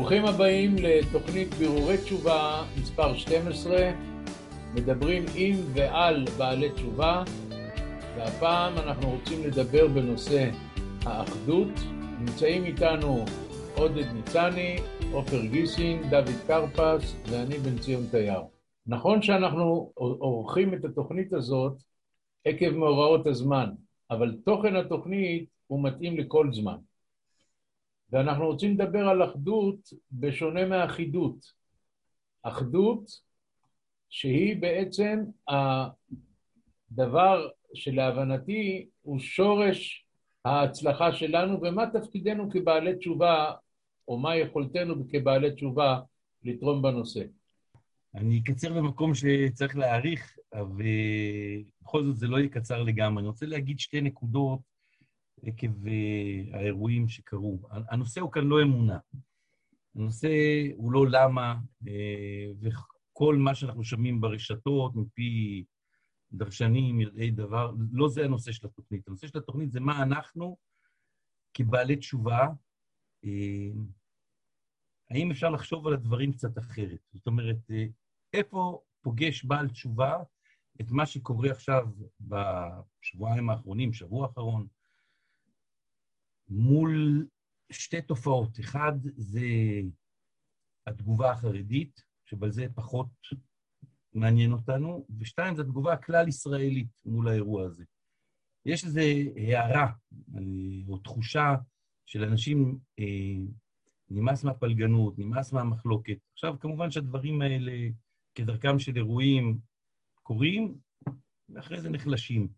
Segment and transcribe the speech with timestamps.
[0.00, 3.92] ברוכים הבאים לתוכנית בירורי תשובה מספר 12,
[4.74, 7.24] מדברים עם ועל בעלי תשובה,
[8.16, 10.50] והפעם אנחנו רוצים לדבר בנושא
[11.04, 11.68] האחדות.
[12.20, 13.24] נמצאים איתנו
[13.76, 14.76] עודד ניצני,
[15.12, 18.40] עופר גיסין, דוד קרפס ואני בן ציון תייר.
[18.86, 21.72] נכון שאנחנו עורכים את התוכנית הזאת
[22.44, 23.70] עקב מאורעות הזמן,
[24.10, 26.76] אבל תוכן התוכנית הוא מתאים לכל זמן.
[28.12, 31.52] ואנחנו רוצים לדבר על אחדות בשונה מאחידות.
[32.42, 33.10] אחדות
[34.08, 40.06] שהיא בעצם הדבר שלהבנתי הוא שורש
[40.44, 43.52] ההצלחה שלנו ומה תפקידנו כבעלי תשובה
[44.08, 46.00] או מה יכולתנו כבעלי תשובה
[46.42, 47.24] לתרום בנושא.
[48.14, 53.20] אני אקצר במקום שצריך להעריך, ובכל זאת זה לא יהיה קצר לגמרי.
[53.20, 54.60] אני רוצה להגיד שתי נקודות
[55.42, 57.58] עקב אה, האירועים שקרו.
[57.70, 58.98] הנושא הוא כאן לא אמונה.
[59.94, 60.28] הנושא
[60.74, 61.56] הוא לא למה,
[61.88, 65.64] אה, וכל מה שאנחנו שומעים ברשתות מפי
[66.32, 69.08] דרשנים, יודעי דבר, לא זה הנושא של התוכנית.
[69.08, 70.56] הנושא של התוכנית זה מה אנחנו
[71.54, 72.48] כבעלי תשובה,
[73.24, 73.70] אה,
[75.10, 77.00] האם אפשר לחשוב על הדברים קצת אחרת?
[77.12, 77.70] זאת אומרת,
[78.32, 80.16] איפה פוגש בעל תשובה
[80.80, 81.86] את מה שקורה עכשיו
[82.20, 84.66] בשבועיים האחרונים, שבוע האחרון,
[86.50, 87.26] מול
[87.72, 88.60] שתי תופעות.
[88.60, 89.46] אחד זה
[90.86, 93.08] התגובה החרדית, שבעל זה פחות
[94.14, 97.84] מעניין אותנו, ושתיים זה התגובה הכלל-ישראלית מול האירוע הזה.
[98.66, 99.00] יש איזו
[99.36, 99.92] הערה
[100.88, 101.54] או תחושה
[102.06, 103.04] של אנשים, אה,
[104.10, 106.18] נמאס מהפלגנות, נמאס מהמחלוקת.
[106.32, 107.72] עכשיו, כמובן שהדברים האלה,
[108.34, 109.58] כדרכם של אירועים,
[110.22, 110.74] קורים,
[111.48, 112.48] ואחרי זה נחלשים.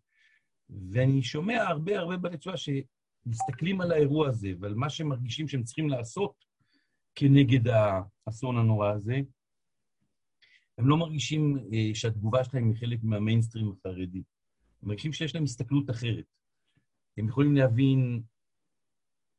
[0.91, 2.57] ואני שומע הרבה הרבה ברצועה
[3.25, 6.45] מסתכלים על האירוע הזה ועל מה שהם מרגישים שהם צריכים לעשות
[7.15, 9.19] כנגד האסון הנורא הזה,
[10.77, 14.23] הם לא מרגישים אה, שהתגובה שלהם היא חלק מהמיינסטרים החרדי.
[14.81, 16.25] הם מרגישים שיש להם הסתכלות אחרת.
[17.17, 18.21] הם יכולים להבין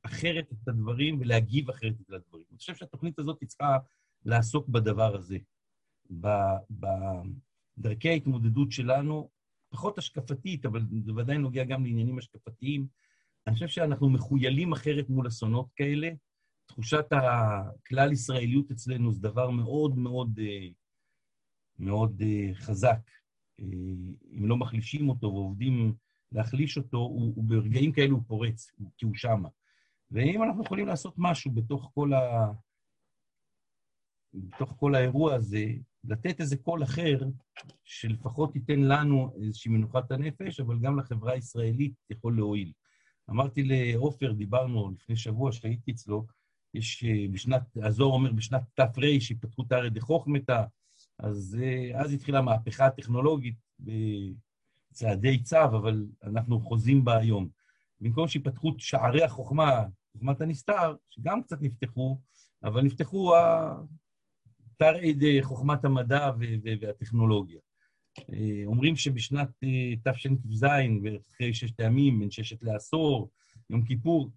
[0.03, 2.44] אחרת את הדברים ולהגיב אחרת את הדברים.
[2.50, 3.78] אני חושב שהתוכנית הזאת צריכה
[4.25, 5.39] לעסוק בדבר הזה,
[6.71, 9.31] בדרכי ההתמודדות שלנו,
[9.69, 12.87] פחות השקפתית, אבל זה ודאי נוגע גם לעניינים השקפתיים,
[13.47, 16.10] אני חושב שאנחנו מחוילים אחרת מול אסונות כאלה.
[16.66, 20.69] תחושת הכלל-ישראליות אצלנו זה דבר מאוד מאוד אה,
[21.78, 23.10] מאוד אה, חזק.
[23.60, 23.65] אה,
[24.32, 25.94] אם לא מחלישים אותו ועובדים
[26.32, 29.49] להחליש אותו, הוא, הוא ברגעים כאלו הוא פורץ, כי הוא שמה.
[30.11, 32.53] ואם אנחנו יכולים לעשות משהו בתוך כל, ה...
[34.34, 35.65] בתוך כל האירוע הזה,
[36.05, 37.19] לתת איזה קול אחר,
[37.84, 42.72] שלפחות ייתן לנו איזושהי מנוחת הנפש, אבל גם לחברה הישראלית יכול להועיל.
[43.31, 46.27] אמרתי לעופר, דיברנו לפני שבוע שהייתי אצלו,
[46.75, 50.65] יש אה, בשנת, הזוהר אומר בשנת תר, שיפתחו תרא דחוכמתא,
[51.19, 57.49] אז אה, אז התחילה המהפכה הטכנולוגית בצעדי צו, אבל אנחנו חוזים בה היום.
[58.01, 62.19] במקום שיפתחו שערי החוכמה, חוכמת הנסתר, שגם קצת נפתחו,
[62.62, 63.33] אבל נפתחו
[64.77, 66.31] תרעי דחוכמת המדע
[66.81, 67.61] והטכנולוגיה.
[68.19, 70.65] אה, אומרים שבשנת אה, תשכ"ז,
[71.35, 73.31] אחרי ששת הימים, בין ששת לעשור,
[73.71, 74.31] יום כיפור,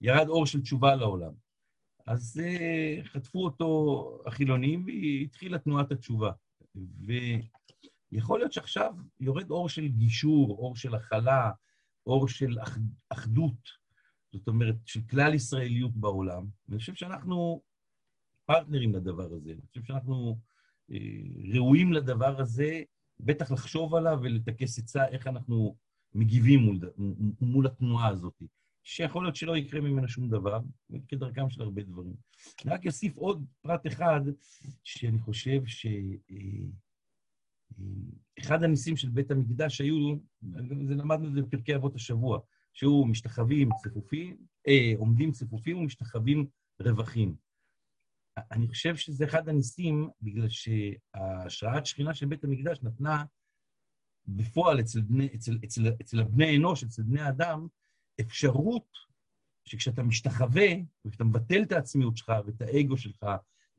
[0.00, 1.32] ירד אור של תשובה לעולם.
[2.06, 6.32] אז אה, חטפו אותו החילונים והתחילה תנועת התשובה.
[8.12, 11.50] ויכול להיות שעכשיו יורד אור של גישור, אור של הכלה,
[12.06, 12.56] אור של
[13.08, 13.68] אחדות,
[14.32, 16.46] זאת אומרת, של כלל ישראליות בעולם.
[16.68, 17.62] ואני חושב שאנחנו
[18.46, 19.52] פרטנרים לדבר הזה.
[19.52, 20.38] אני חושב שאנחנו
[21.54, 22.82] ראויים לדבר הזה,
[23.20, 25.76] בטח לחשוב עליו ולטכס עצה איך אנחנו
[26.14, 26.78] מגיבים מול,
[27.40, 28.42] מול התנועה הזאת,
[28.84, 30.60] שיכול להיות שלא יקרה ממנה שום דבר,
[31.08, 32.14] כדרכם של הרבה דברים.
[32.64, 34.20] אני רק אוסיף עוד פרט אחד,
[34.84, 35.92] שאני חושב שאחד
[38.62, 40.16] אה, הניסים של בית המקדש היו,
[40.86, 42.38] זה למדנו את זה בפרקי אבות השבוע,
[42.72, 44.36] שהיו משתחווים צפופים,
[44.68, 46.46] אה, עומדים צפופים ומשתחווים
[46.80, 47.47] רווחים.
[48.52, 53.24] אני חושב שזה אחד הניסים, בגלל שהשראת שכינה של בית המקדש נתנה
[54.26, 57.66] בפועל אצל, בני, אצל, אצל, אצל הבני אנוש, אצל בני האדם,
[58.20, 58.98] אפשרות
[59.64, 60.68] שכשאתה משתחווה,
[61.04, 63.26] וכשאתה מבטל את העצמיות שלך ואת האגו שלך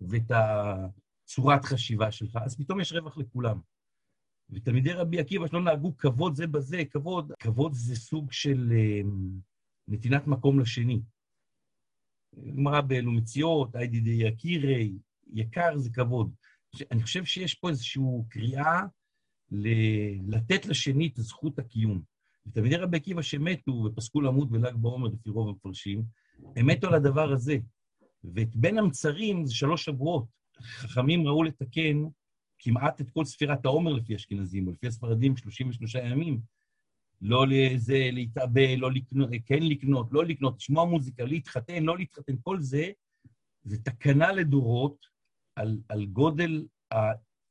[0.01, 3.59] ואת הצורת חשיבה שלך, אז פתאום יש רווח לכולם.
[4.49, 9.01] ותלמידי רבי עקיבא שלא נהגו כבוד זה בזה, כבוד, כבוד זה סוג של אה,
[9.87, 11.01] נתינת מקום לשני.
[12.55, 14.93] גמרא באלו מציאות, היידי די יקירי,
[15.33, 16.31] יקר זה כבוד.
[16.91, 18.81] אני חושב שיש פה איזושהי קריאה
[19.51, 22.01] ל- לתת לשני את זכות הקיום.
[22.47, 26.03] ותלמידי רבי עקיבא שמתו ופסקו למות בל"ג בעומר לפי רוב המפרשים,
[26.55, 27.57] הם מתו על הדבר הזה.
[28.23, 30.25] ואת בין המצרים זה שלוש שבועות.
[30.61, 32.03] חכמים ראו לתקן
[32.59, 36.39] כמעט את כל ספירת העומר לפי אשכנזים, או לפי הספרדים 33 ימים.
[37.21, 42.59] לא לזה, להתאבל, לא לקנות, כן לקנות, לא לקנות, לשמוע מוזיקה, להתחתן, לא להתחתן, כל
[42.59, 42.91] זה,
[43.63, 45.05] זה תקנה לדורות
[45.55, 46.65] על, על גודל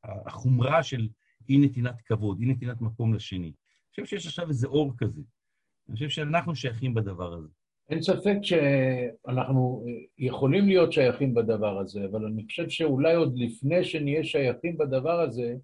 [0.05, 1.09] החומרה של
[1.49, 3.47] אי נתינת כבוד, אי נתינת מקום לשני.
[3.47, 5.23] אני חושב שיש עכשיו איזה אור כזה.
[5.89, 7.49] אני חושב שאנחנו שייכים בדבר הזה.
[7.91, 9.85] אין ספק שאנחנו
[10.19, 15.55] יכולים להיות שייכים בדבר הזה, אבל אני חושב שאולי עוד לפני שנהיה שייכים בדבר הזה,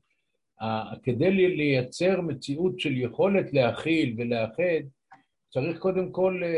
[1.03, 4.85] כדי לייצר מציאות של יכולת להכיל ולאחד,
[5.55, 6.49] צריך קודם כל אה,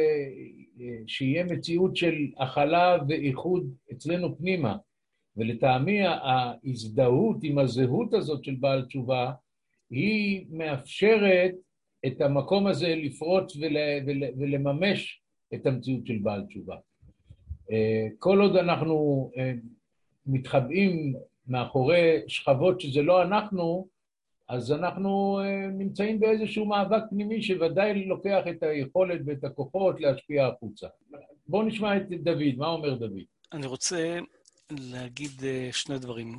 [0.81, 4.77] אה, שיהיה מציאות של הכלה ואיחוד אצלנו פנימה.
[5.37, 9.33] ולטעמי ההזדהות עם הזהות הזאת של בעל תשובה,
[9.91, 11.55] היא מאפשרת
[12.07, 13.77] את המקום הזה לפרוץ ול,
[14.07, 15.23] ול, ולממש
[15.55, 16.77] את המציאות של בעל תשובה.
[17.71, 19.31] אה, כל עוד אנחנו
[20.27, 21.15] מתחבאים
[21.49, 23.89] מאחורי שכבות שזה לא אנחנו,
[24.49, 30.87] אז אנחנו אה, נמצאים באיזשהו מאבק פנימי שוודאי לוקח את היכולת ואת הכוחות להשפיע החוצה.
[31.47, 33.23] בואו נשמע את דוד, מה אומר דוד?
[33.53, 34.19] אני רוצה
[34.71, 36.39] להגיד אה, שני דברים.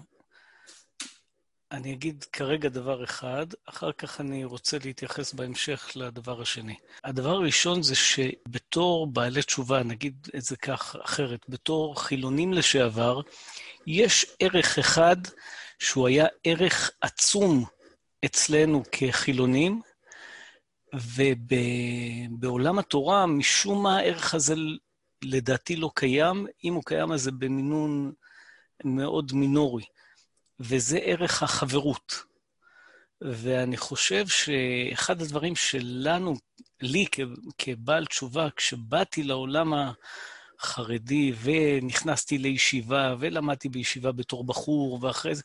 [1.71, 6.75] אני אגיד כרגע דבר אחד, אחר כך אני רוצה להתייחס בהמשך לדבר השני.
[7.03, 13.21] הדבר הראשון זה שבתור בעלי תשובה, נגיד את זה כך אחרת, בתור חילונים לשעבר,
[13.87, 15.15] יש ערך אחד
[15.79, 17.65] שהוא היה ערך עצום
[18.25, 19.81] אצלנו כחילונים,
[20.93, 24.55] ובעולם התורה, משום מה הערך הזה
[25.23, 28.13] לדעתי לא קיים, אם הוא קיים אז זה במינון
[28.83, 29.83] מאוד מינורי,
[30.59, 32.23] וזה ערך החברות.
[33.21, 36.35] ואני חושב שאחד הדברים שלנו,
[36.81, 37.05] לי
[37.57, 39.73] כבעל תשובה, כשבאתי לעולם
[40.59, 45.41] החרדי ונכנסתי לישיבה ולמדתי בישיבה בתור בחור, ואחרי זה,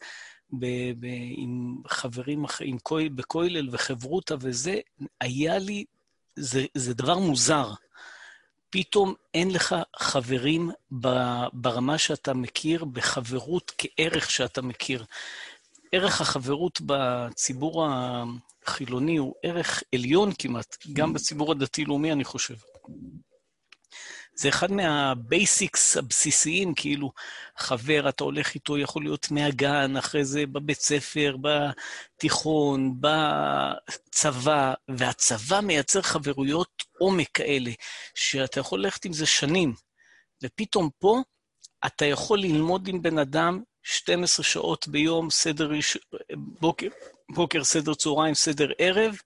[0.53, 2.79] ב- ב- עם חברים אחרים,
[3.15, 4.81] בכולל וחברותה וזה,
[5.21, 5.85] היה לי,
[6.37, 7.73] זה, זה דבר מוזר.
[8.71, 10.71] פתאום אין לך חברים
[11.53, 15.05] ברמה שאתה מכיר, בחברות כערך שאתה מכיר.
[15.93, 17.87] ערך החברות בציבור
[18.67, 22.55] החילוני הוא ערך עליון כמעט, גם בציבור הדתי-לאומי, אני חושב.
[24.43, 27.13] זה אחד מה basics הבסיסיים, כאילו,
[27.59, 36.03] חבר, אתה הולך איתו, יכול להיות מהגן, אחרי זה בבית ספר, בתיכון, בצבא, והצבא מייצר
[36.03, 37.71] חברויות עומק כאלה,
[38.15, 39.75] שאתה יכול ללכת עם זה שנים,
[40.43, 41.21] ופתאום פה
[41.87, 45.71] אתה יכול ללמוד עם בן אדם 12 שעות ביום, סדר
[46.37, 46.89] בוקר,
[47.35, 49.17] בוקר, סדר צהריים, סדר ערב,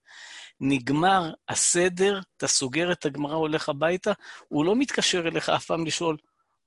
[0.60, 4.12] נגמר הסדר, אתה סוגר את הגמרא, הולך הביתה,
[4.48, 6.16] הוא לא מתקשר אליך אף פעם לשאול,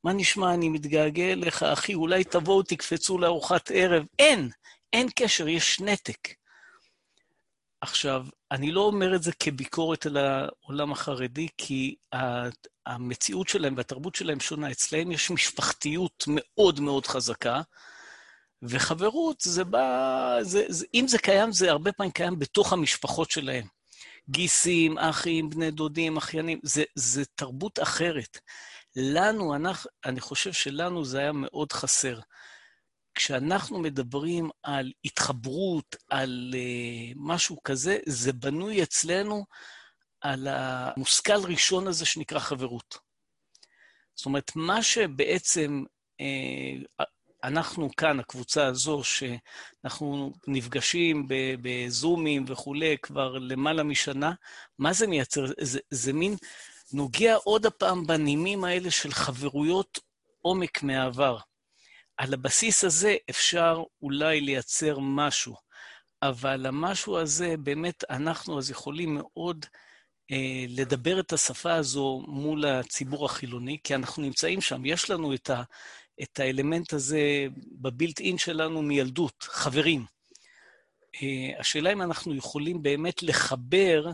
[0.04, 4.06] מה נשמע, אני מתגעגע אליך, אחי, אולי תבואו, תקפצו לארוחת ערב.
[4.20, 4.50] אין,
[4.94, 6.28] אין קשר, יש נתק.
[7.82, 11.96] עכשיו, אני לא אומר את זה כביקורת על העולם החרדי, כי
[12.86, 14.72] המציאות שלהם והתרבות שלהם שונה.
[14.72, 17.62] אצלהם יש משפחתיות מאוד מאוד חזקה,
[18.62, 20.38] וחברות, זה בא...
[20.42, 23.79] זה, זה, אם זה קיים, זה הרבה פעמים קיים בתוך המשפחות שלהם.
[24.30, 28.40] גיסים, אחים, בני דודים, אחיינים, זה, זה תרבות אחרת.
[28.96, 32.20] לנו, אנחנו, אני חושב שלנו זה היה מאוד חסר.
[33.16, 39.46] כשאנחנו מדברים על התחברות, על uh, משהו כזה, זה בנוי אצלנו
[40.22, 42.98] על המושכל ראשון הזה שנקרא חברות.
[44.16, 45.84] זאת אומרת, מה שבעצם
[46.22, 47.04] uh,
[47.44, 51.28] אנחנו כאן, הקבוצה הזו, שאנחנו נפגשים
[51.62, 54.32] בזומים וכולי כבר למעלה משנה,
[54.80, 55.46] מה זה מייצר?
[55.62, 56.36] זה, זה מין
[56.94, 60.00] נוגע עוד הפעם בנימים האלה של חברויות
[60.42, 61.38] עומק מהעבר.
[62.18, 65.56] על הבסיס הזה אפשר אולי לייצר משהו,
[66.22, 69.66] אבל המשהו הזה, באמת, אנחנו אז יכולים מאוד
[70.32, 75.50] אה, לדבר את השפה הזו מול הציבור החילוני, כי אנחנו נמצאים שם, יש לנו את,
[75.50, 75.64] ה,
[76.22, 80.06] את האלמנט הזה בבילט אין שלנו מילדות, חברים.
[81.16, 84.12] Uh, השאלה אם אנחנו יכולים באמת לחבר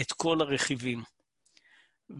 [0.00, 1.02] את כל הרכיבים.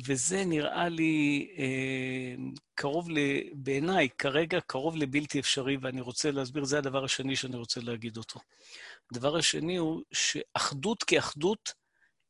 [0.07, 3.09] וזה נראה לי uh, קרוב,
[3.53, 8.41] בעיניי, כרגע קרוב לבלתי אפשרי, ואני רוצה להסביר, זה הדבר השני שאני רוצה להגיד אותו.
[9.11, 11.73] הדבר השני הוא שאחדות כאחדות,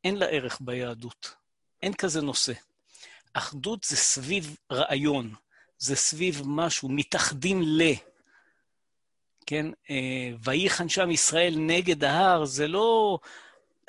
[0.05, 1.35] אין לה ערך ביהדות.
[1.83, 2.53] אין כזה נושא.
[3.33, 5.35] אחדות זה סביב רעיון,
[5.79, 7.83] זה סביב משהו, מתאחדים ל...
[9.47, 9.67] כן?
[9.91, 13.19] אה, ויחן שם ישראל נגד ההר, זה לא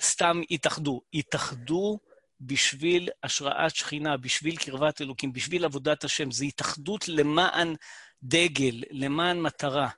[0.01, 1.99] סתם התאחדו, התאחדו
[2.41, 6.31] בשביל השראת שכינה, בשביל קרבת אלוקים, בשביל עבודת השם.
[6.31, 7.75] זו התאחדות למען
[8.23, 9.89] דגל, למען מטרה.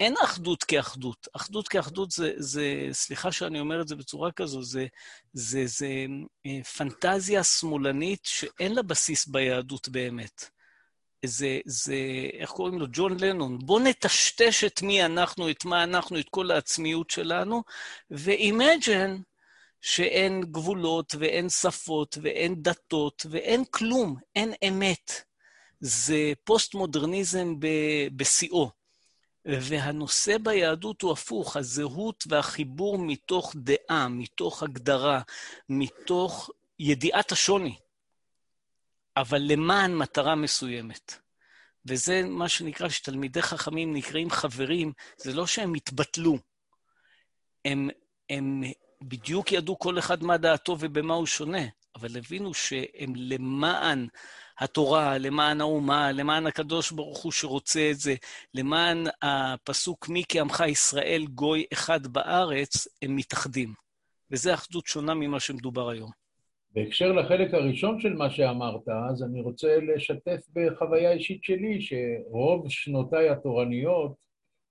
[0.00, 1.28] אין אחדות כאחדות.
[1.36, 4.86] אחדות כאחדות זה, זה, סליחה שאני אומר את זה בצורה כזו, זה,
[5.32, 6.06] זה, זה
[6.46, 10.53] אה, פנטזיה שמאלנית שאין לה בסיס ביהדות באמת.
[11.26, 11.96] זה, זה,
[12.32, 12.86] איך קוראים לו?
[12.92, 13.58] ג'ון לנון.
[13.58, 17.62] בואו נטשטש את מי אנחנו, את מה אנחנו, את כל העצמיות שלנו,
[18.10, 19.16] ו imagine
[19.80, 25.12] שאין גבולות ואין שפות ואין דתות ואין כלום, אין אמת.
[25.80, 27.54] זה פוסט-מודרניזם
[28.16, 28.70] בשיאו.
[29.46, 35.20] והנושא ביהדות הוא הפוך, הזהות והחיבור מתוך דעה, מתוך הגדרה,
[35.68, 37.76] מתוך ידיעת השוני,
[39.16, 41.14] אבל למען מטרה מסוימת.
[41.86, 46.38] וזה מה שנקרא, שתלמידי חכמים נקראים חברים, זה לא שהם התבטלו,
[47.64, 47.88] הם,
[48.30, 48.62] הם
[49.02, 51.62] בדיוק ידעו כל אחד מה דעתו ובמה הוא שונה,
[51.96, 54.06] אבל הבינו שהם למען
[54.58, 58.14] התורה, למען האומה, למען הקדוש ברוך הוא שרוצה את זה,
[58.54, 63.74] למען הפסוק מי כעמך ישראל גוי אחד בארץ, הם מתאחדים.
[64.30, 66.23] וזו אחדות שונה ממה שמדובר היום.
[66.74, 73.28] בהקשר לחלק הראשון של מה שאמרת, אז אני רוצה לשתף בחוויה אישית שלי, שרוב שנותיי
[73.28, 74.14] התורניות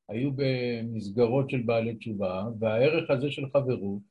[0.10, 4.01] היו במסגרות של בעלי תשובה, והערך הזה של חברות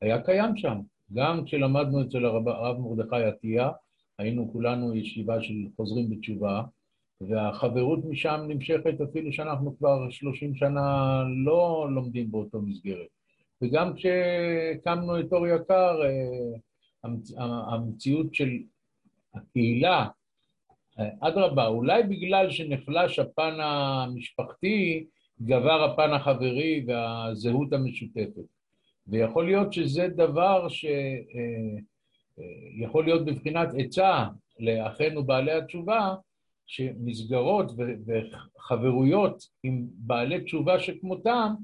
[0.00, 0.80] היה קיים שם.
[1.14, 3.70] גם כשלמדנו אצל הרב מרדכי עטיה,
[4.18, 6.62] היינו כולנו ישיבה של חוזרים בתשובה,
[7.20, 13.06] והחברות משם נמשכת אפילו שאנחנו כבר 30 שנה לא לומדים באותו מסגרת.
[13.62, 16.58] וגם כשהקמנו את אור יקר, אה,
[17.36, 18.50] המציאות של
[19.34, 20.06] הקהילה,
[20.98, 25.06] אה, אדרבה, אולי בגלל שנחלש הפן המשפחתי,
[25.42, 28.44] גבר הפן החברי והזהות המשותפת.
[29.06, 30.84] ויכול להיות שזה דבר ש...
[30.84, 31.78] אה,
[32.76, 34.24] יכול להיות בבחינת עצה
[34.58, 36.14] לאחינו בעלי התשובה,
[36.66, 37.72] שמסגרות
[38.06, 41.54] וחברויות עם בעלי תשובה שכמותם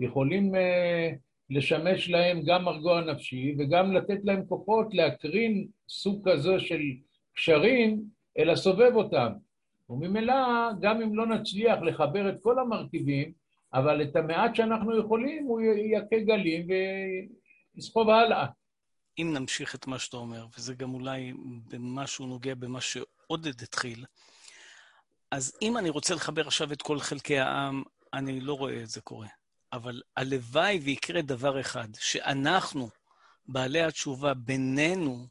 [0.00, 1.10] יכולים אה,
[1.50, 6.80] לשמש להם גם מרגוע נפשי וגם לתת להם כוחות להקרין סוג כזה של
[7.34, 8.02] קשרים
[8.38, 9.32] אל הסובב אותם.
[9.90, 10.34] וממילא,
[10.80, 13.32] גם אם לא נצליח לחבר את כל המרכיבים,
[13.74, 16.66] אבל את המעט שאנחנו יכולים, הוא יכה גלים
[17.76, 18.46] ויסחוב הלאה.
[19.18, 21.32] אם נמשיך את מה שאתה אומר, וזה גם אולי
[21.68, 24.04] במשהו נוגע במה שעודד התחיל,
[25.30, 27.82] אז אם אני רוצה לחבר עכשיו את כל חלקי העם,
[28.14, 29.26] אני לא רואה את זה קורה.
[29.72, 32.90] אבל הלוואי ויקרה דבר אחד, שאנחנו,
[33.46, 35.26] בעלי התשובה, בינינו,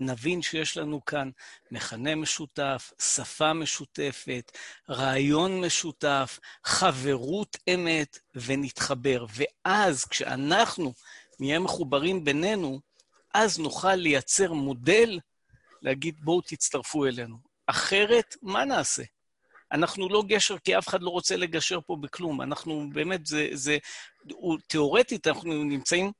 [0.00, 1.30] נבין שיש לנו כאן
[1.70, 4.52] מכנה משותף, שפה משותפת,
[4.88, 9.26] רעיון משותף, חברות אמת, ונתחבר.
[9.34, 10.92] ואז, כשאנחנו
[11.40, 12.80] נהיה מחוברים בינינו,
[13.34, 15.20] אז נוכל לייצר מודל
[15.82, 17.36] להגיד, בואו תצטרפו אלינו.
[17.66, 19.02] אחרת, מה נעשה?
[19.72, 22.42] אנחנו לא גשר, כי אף אחד לא רוצה לגשר פה בכלום.
[22.42, 23.78] אנחנו באמת, זה, זה,
[24.32, 26.10] הוא, תיאורטית אנחנו נמצאים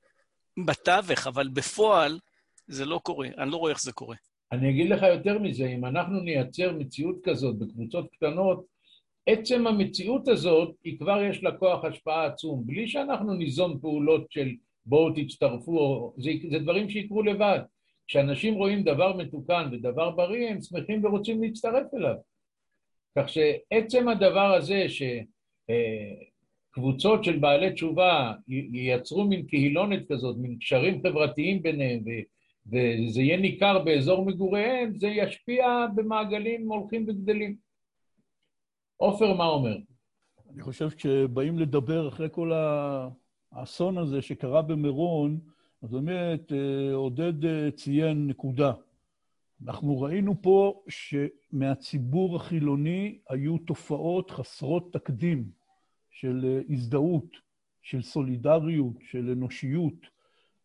[0.66, 2.18] בתווך, אבל בפועל
[2.66, 3.28] זה לא קורה.
[3.38, 4.16] אני לא רואה איך זה קורה.
[4.52, 8.66] אני אגיד לך יותר מזה, אם אנחנו נייצר מציאות כזאת בקבוצות קטנות,
[9.26, 14.48] עצם המציאות הזאת, היא כבר יש לה כוח השפעה עצום, בלי שאנחנו ניזום פעולות של
[14.86, 17.60] בואו תצטרפו, זה, זה דברים שיקרו לבד.
[18.06, 22.14] כשאנשים רואים דבר מתוקן ודבר בריא, הם שמחים ורוצים להצטרף אליו.
[23.18, 24.86] כך שעצם הדבר הזה
[26.72, 28.32] שקבוצות של בעלי תשובה
[28.72, 32.00] ייצרו מין קהילונת כזאת, מין קשרים חברתיים ביניהם,
[32.66, 37.56] וזה יהיה ניכר באזור מגוריהם, זה ישפיע במעגלים הולכים וגדלים.
[38.96, 39.76] עופר, מה אומר?
[40.54, 42.52] אני חושב שכשבאים לדבר אחרי כל.
[43.52, 45.38] האסון הזה שקרה במירון,
[45.82, 48.72] אז באמת אה, עודד אה, ציין נקודה.
[49.66, 55.50] אנחנו ראינו פה שמהציבור החילוני היו תופעות חסרות תקדים
[56.10, 57.36] של אה, הזדהות,
[57.82, 60.06] של סולידריות, של אנושיות.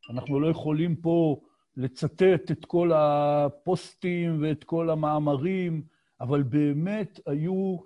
[0.10, 1.42] אנחנו לא יכולים פה
[1.78, 5.82] לצטט את כל הפוסטים ואת כל המאמרים,
[6.22, 7.78] אבל באמת היו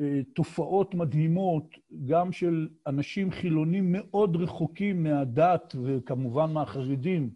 [0.00, 7.30] אה, תופעות מדהימות, גם של אנשים חילונים מאוד רחוקים מהדת, וכמובן מהחרדים,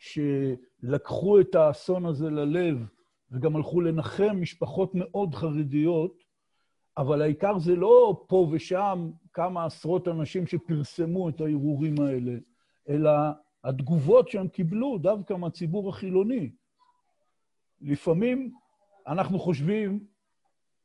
[0.00, 2.86] שלקחו את האסון הזה ללב,
[3.30, 6.22] וגם הלכו לנחם משפחות מאוד חרדיות,
[6.96, 12.32] אבל העיקר זה לא פה ושם כמה עשרות אנשים שפרסמו את הערעורים האלה,
[12.88, 13.10] אלא
[13.64, 16.50] התגובות שהם קיבלו דווקא מהציבור החילוני.
[17.80, 18.52] לפעמים
[19.06, 20.04] אנחנו חושבים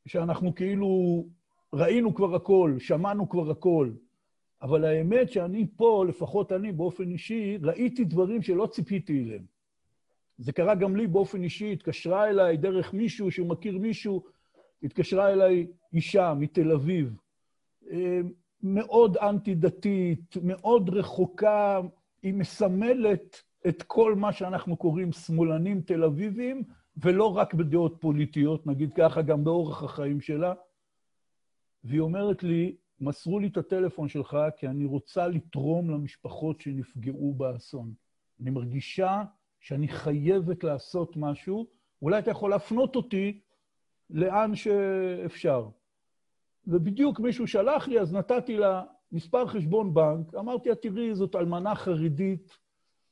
[0.06, 1.24] שאנחנו כאילו
[1.72, 3.90] ראינו כבר הכל, שמענו כבר הכל,
[4.62, 9.44] אבל האמת שאני פה, לפחות אני באופן אישי, ראיתי דברים שלא ציפיתי אליהם.
[10.38, 14.24] זה קרה גם לי באופן אישי, התקשרה אליי דרך מישהו שמכיר מישהו,
[14.82, 17.16] התקשרה אליי אישה מתל אביב,
[17.90, 18.20] אה,
[18.62, 21.80] מאוד אנטי-דתית, מאוד רחוקה,
[22.22, 26.62] היא מסמלת את כל מה שאנחנו קוראים שמאלנים תל אביבים,
[26.96, 30.54] ולא רק בדעות פוליטיות, נגיד ככה, גם באורח החיים שלה.
[31.84, 37.92] והיא אומרת לי, מסרו לי את הטלפון שלך כי אני רוצה לתרום למשפחות שנפגעו באסון.
[38.40, 39.22] אני מרגישה
[39.60, 41.66] שאני חייבת לעשות משהו,
[42.02, 43.40] אולי אתה יכול להפנות אותי
[44.10, 45.68] לאן שאפשר.
[46.66, 51.74] ובדיוק מישהו שלח לי, אז נתתי לה מספר חשבון בנק, אמרתי לה, תראי, זאת אלמנה
[51.74, 52.58] חרדית,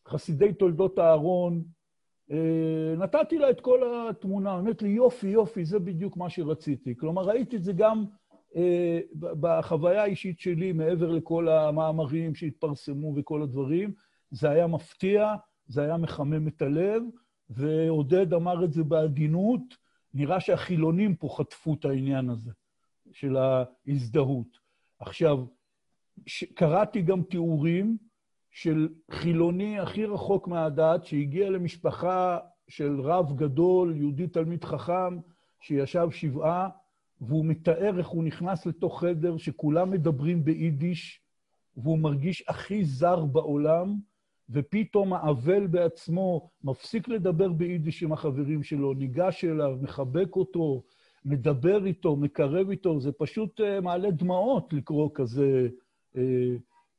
[0.09, 1.65] חסידי תולדות אהרון,
[2.31, 6.97] אה, נתתי לה את כל התמונה, אמרת לי, יופי, יופי, זה בדיוק מה שרציתי.
[6.97, 8.05] כלומר, ראיתי את זה גם
[9.15, 13.93] בחוויה האישית שלי, מעבר לכל המאמרים שהתפרסמו וכל הדברים.
[14.31, 15.35] זה היה מפתיע,
[15.67, 17.03] זה היה מחמם את הלב,
[17.51, 19.61] ועודד אמר את זה בעדינות,
[20.15, 22.51] נראה שהחילונים פה חטפו את העניין הזה
[23.13, 24.59] של ההזדהות.
[24.99, 25.45] עכשיו,
[26.55, 27.97] קראתי גם תיאורים
[28.51, 35.19] של חילוני הכי רחוק מהדת, שהגיע למשפחה של רב גדול, יהודי תלמיד חכם,
[35.61, 36.69] שישב שבעה,
[37.27, 41.21] והוא מתאר איך הוא נכנס לתוך חדר שכולם מדברים ביידיש,
[41.77, 43.97] והוא מרגיש הכי זר בעולם,
[44.51, 50.83] ופתאום האבל בעצמו מפסיק לדבר ביידיש עם החברים שלו, ניגש אליו, מחבק אותו,
[51.25, 55.69] מדבר איתו, מקרב איתו, זה פשוט uh, מעלה דמעות לקרוא כזה
[56.15, 56.19] uh,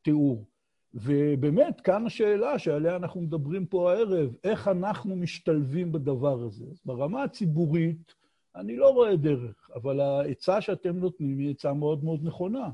[0.02, 0.46] תיאור.
[0.94, 6.66] ובאמת, כאן השאלה שעליה אנחנו מדברים פה הערב, איך אנחנו משתלבים בדבר הזה.
[6.86, 8.16] ברמה הציבורית,
[8.56, 12.70] אני לא רואה דרך, אבל העצה שאתם נותנים היא עצה מאוד מאוד נכונה.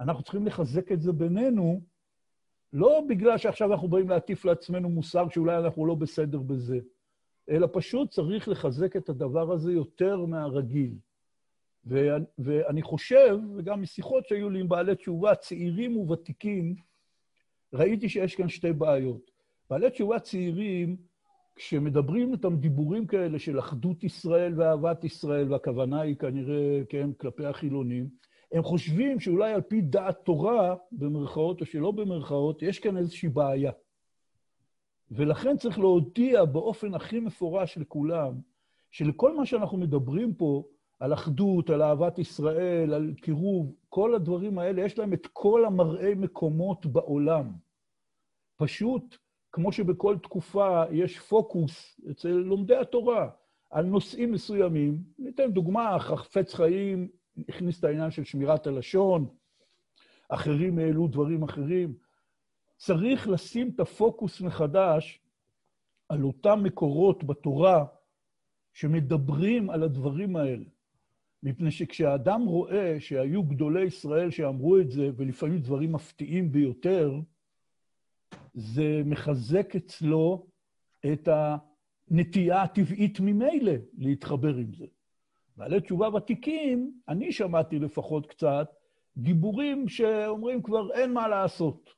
[0.00, 1.80] אנחנו צריכים לחזק את זה בינינו,
[2.72, 6.78] לא בגלל שעכשיו אנחנו באים להטיף לעצמנו מוסר שאולי אנחנו לא בסדר בזה,
[7.48, 10.94] אלא פשוט צריך לחזק את הדבר הזה יותר מהרגיל.
[11.84, 16.76] ואני, ואני חושב, וגם משיחות שהיו לי עם בעלי תשובה, צעירים וותיקים,
[17.72, 19.30] ראיתי שיש כאן שתי בעיות.
[19.70, 20.96] בעלי תשובה צעירים,
[21.58, 28.08] כשמדברים איתם דיבורים כאלה של אחדות ישראל ואהבת ישראל, והכוונה היא כנראה, כן, כלפי החילונים,
[28.52, 33.72] הם חושבים שאולי על פי דעת תורה, במרכאות או שלא במרכאות, יש כאן איזושהי בעיה.
[35.10, 38.34] ולכן צריך להודיע באופן הכי מפורש לכולם,
[38.90, 40.64] שלכל מה שאנחנו מדברים פה,
[41.00, 46.14] על אחדות, על אהבת ישראל, על קירוב, כל הדברים האלה, יש להם את כל המראי
[46.14, 47.52] מקומות בעולם.
[48.56, 49.16] פשוט,
[49.58, 53.30] כמו שבכל תקופה יש פוקוס אצל לומדי התורה
[53.70, 57.08] על נושאים מסוימים, ניתן דוגמה, חפץ חיים
[57.48, 59.26] הכניס את העניין של שמירת הלשון,
[60.28, 61.94] אחרים העלו דברים אחרים.
[62.76, 65.20] צריך לשים את הפוקוס מחדש
[66.08, 67.84] על אותם מקורות בתורה
[68.72, 70.64] שמדברים על הדברים האלה.
[71.42, 77.20] מפני שכשאדם רואה שהיו גדולי ישראל שאמרו את זה, ולפעמים דברים מפתיעים ביותר,
[78.54, 80.46] זה מחזק אצלו
[81.12, 81.28] את
[82.10, 84.86] הנטייה הטבעית ממילא להתחבר עם זה.
[85.56, 88.68] בעלי תשובה ותיקים, אני שמעתי לפחות קצת,
[89.16, 91.90] דיבורים שאומרים כבר אין מה לעשות.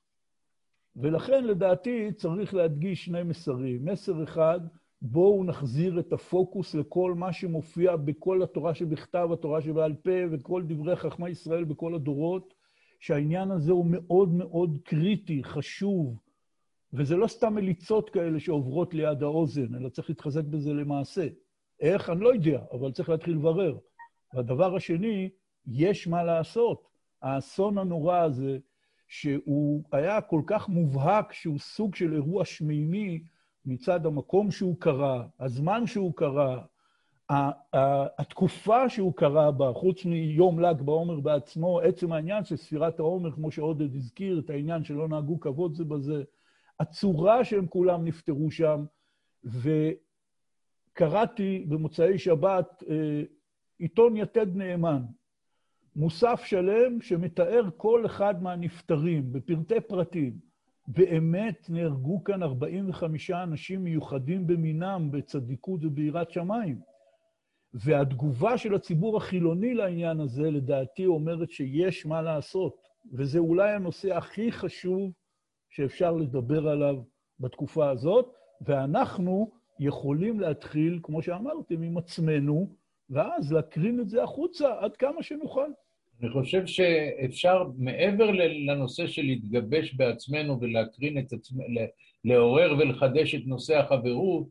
[0.96, 3.84] ולכן לדעתי צריך להדגיש שני מסרים.
[3.84, 4.60] מסר אחד,
[5.02, 10.96] בואו נחזיר את הפוקוס לכל מה שמופיע בכל התורה שבכתב, התורה שבעל פה וכל דברי
[10.96, 12.54] חכמי ישראל בכל הדורות,
[13.00, 16.18] שהעניין הזה הוא מאוד מאוד קריטי, חשוב,
[16.92, 21.28] וזה לא סתם מליצות כאלה שעוברות ליד האוזן, אלא צריך להתחזק בזה למעשה.
[21.80, 22.10] איך?
[22.10, 23.78] אני לא יודע, אבל צריך להתחיל לברר.
[24.34, 25.30] והדבר השני,
[25.66, 26.86] יש מה לעשות.
[27.22, 28.58] האסון הנורא הזה,
[29.08, 33.22] שהוא היה כל כך מובהק שהוא סוג של אירוע שמימי
[33.66, 36.62] מצד המקום שהוא קרה, הזמן שהוא קרה,
[38.18, 43.50] התקופה שהוא קרה בה, חוץ מיום ל"ג בעומר בעצמו, עצם העניין של ספירת העומר, כמו
[43.50, 46.22] שעודד הזכיר, את העניין שלא נהגו כבוד זה בזה,
[46.80, 48.84] הצורה שהם כולם נפטרו שם,
[50.94, 53.22] וקראתי במוצאי שבת אה,
[53.78, 55.02] עיתון יתד נאמן,
[55.96, 60.38] מוסף שלם שמתאר כל אחד מהנפטרים בפרטי פרטים.
[60.88, 66.80] באמת נהרגו כאן 45 אנשים מיוחדים במינם, בצדיקות וביראת שמיים.
[67.74, 72.76] והתגובה של הציבור החילוני לעניין הזה, לדעתי, אומרת שיש מה לעשות.
[73.12, 75.12] וזה אולי הנושא הכי חשוב
[75.70, 76.96] שאפשר לדבר עליו
[77.40, 82.70] בתקופה הזאת, ואנחנו יכולים להתחיל, כמו שאמרתם, עם עצמנו,
[83.10, 85.70] ואז להקרין את זה החוצה עד כמה שנוכל.
[86.20, 88.30] אני חושב שאפשר, מעבר
[88.66, 91.64] לנושא של להתגבש בעצמנו ולהקרין את עצמנו,
[92.24, 94.46] לעורר ולחדש את נושא החברות,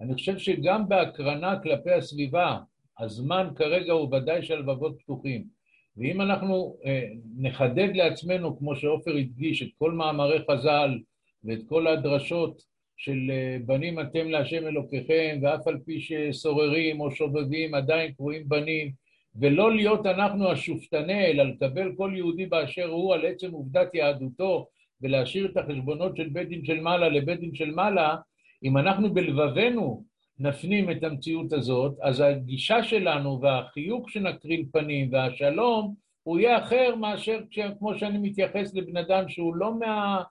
[0.00, 2.58] אני חושב שגם בהקרנה כלפי הסביבה,
[2.98, 5.59] הזמן כרגע הוא ודאי שהלבבות פתוחים.
[5.96, 10.98] ואם אנחנו אה, נחדד לעצמנו, כמו שעופר הדגיש, את כל מאמרי חז"ל
[11.44, 12.62] ואת כל הדרשות
[12.96, 18.92] של אה, בנים אתם להשם אלוקיכם, ואף על פי שסוררים או שובבים עדיין קרואים בנים,
[19.40, 24.66] ולא להיות אנחנו השופטני, אלא לקבל כל יהודי באשר הוא על עצם עובדת יהדותו,
[25.00, 28.16] ולהשאיר את החשבונות של בית דין של מעלה לבית דין של מעלה,
[28.64, 30.04] אם אנחנו בלבבנו
[30.40, 37.40] נפנים את המציאות הזאת, אז הגישה שלנו והחיוך שנקרין פנים והשלום, הוא יהיה אחר מאשר
[37.78, 40.22] כמו שאני מתייחס לבן אדם שהוא לא מה,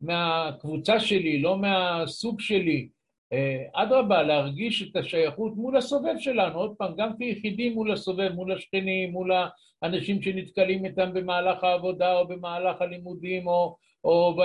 [0.00, 2.88] מהקבוצה שלי, לא מהסוג שלי.
[3.32, 8.52] אה, אדרבה, להרגיש את השייכות מול הסובב שלנו, עוד פעם, גם כיחידים מול הסובב, מול
[8.52, 9.30] השכנים, מול
[9.82, 14.36] האנשים שנתקלים איתם במהלך העבודה או במהלך הלימודים או, או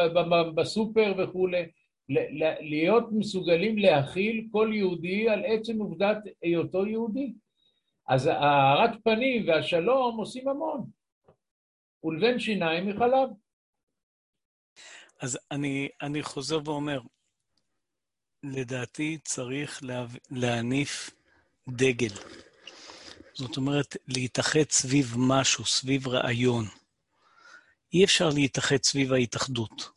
[0.55, 1.63] בסופר וכולי.
[2.59, 7.33] להיות מסוגלים להכיל כל יהודי על עצם עובדת היותו יהודי.
[8.07, 10.89] אז הארת פנים והשלום עושים המון.
[12.03, 13.29] ולבן שיניים מחלב.
[15.21, 16.99] אז אני, אני חוזר ואומר,
[18.43, 21.09] לדעתי צריך לה, להניף
[21.69, 22.15] דגל.
[23.33, 26.65] זאת אומרת, להתאחד סביב משהו, סביב רעיון.
[27.93, 29.92] אי אפשר להתאחד סביב ההתאחדות.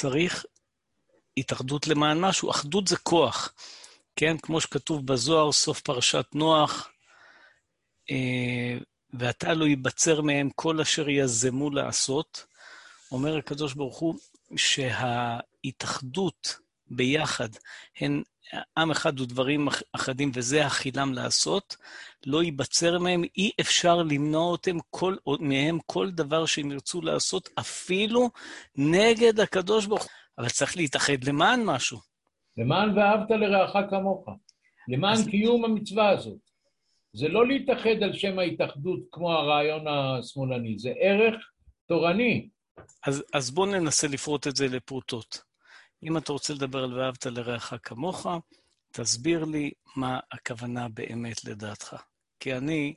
[0.00, 0.46] צריך
[1.36, 2.50] התאחדות למען משהו.
[2.50, 3.52] אחדות זה כוח,
[4.16, 4.38] כן?
[4.38, 6.88] כמו שכתוב בזוהר, סוף פרשת נוח,
[8.10, 8.78] אה,
[9.12, 12.46] ועתה לא ייבצר מהם כל אשר יזמו לעשות.
[13.12, 14.14] אומר הקדוש ברוך הוא
[14.56, 16.56] שההתאחדות
[16.90, 17.48] ביחד
[18.00, 18.22] הן
[18.76, 21.76] עם אחד ודברים אחדים, וזה החילם לעשות,
[22.26, 28.30] לא ייבצר מהם, אי אפשר למנוע אותם כל, מהם כל דבר שהם ירצו לעשות, אפילו
[28.76, 30.10] נגד הקדוש ברוך הוא.
[30.38, 31.98] אבל צריך להתאחד למען משהו.
[32.56, 34.28] למען ואהבת לרעך כמוך.
[34.88, 35.28] למען אז...
[35.28, 36.38] קיום המצווה הזאת.
[37.12, 41.34] זה לא להתאחד על שם ההתאחדות כמו הרעיון השמאלני, זה ערך
[41.88, 42.48] תורני.
[43.06, 45.42] אז, אז בואו ננסה לפרוט את זה לפרוטות.
[46.02, 48.26] אם אתה רוצה לדבר על ואהבת לרעך כמוך,
[48.92, 51.96] תסביר לי מה הכוונה באמת לדעתך.
[52.40, 52.94] כי אני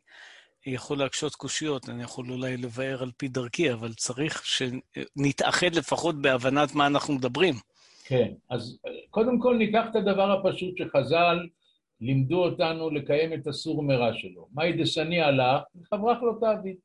[0.65, 6.75] יכול להקשות קושיות, אני יכול אולי לבאר על פי דרכי, אבל צריך שנתאחד לפחות בהבנת
[6.75, 7.55] מה אנחנו מדברים.
[8.05, 8.77] כן, אז
[9.09, 11.47] קודם כל ניקח את הדבר הפשוט שחז"ל
[12.01, 14.47] לימדו אותנו לקיים את הסור מרע שלו.
[14.53, 16.75] מאי דשני הלך, חברך לא תעביד.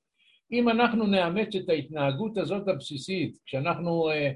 [0.52, 4.32] אם אנחנו נאמץ את ההתנהגות הזאת הבסיסית, כשאנחנו אה,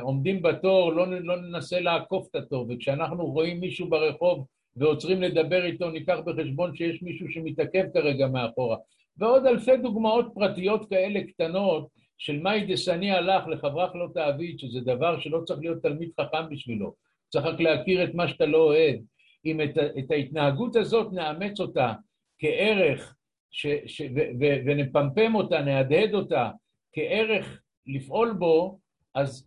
[0.00, 5.90] עומדים בתור, לא, לא ננסה לעקוף את התור, וכשאנחנו רואים מישהו ברחוב ועוצרים לדבר איתו,
[5.90, 8.76] ניקח בחשבון שיש מישהו שמתעכב כרגע מאחורה.
[9.16, 15.20] ועוד אלפי דוגמאות פרטיות כאלה קטנות של מאי דסני הלך לחברך לא תעביד, שזה דבר
[15.20, 16.94] שלא צריך להיות תלמיד חכם בשבילו,
[17.28, 18.96] צריך רק להכיר את מה שאתה לא אוהב.
[19.44, 21.92] אם את, את ההתנהגות הזאת נאמץ אותה
[22.38, 23.14] כערך
[23.50, 26.50] ש, ש, ו, ו, ונפמפם אותה, נהדהד אותה
[26.92, 28.78] כערך לפעול בו,
[29.14, 29.46] אז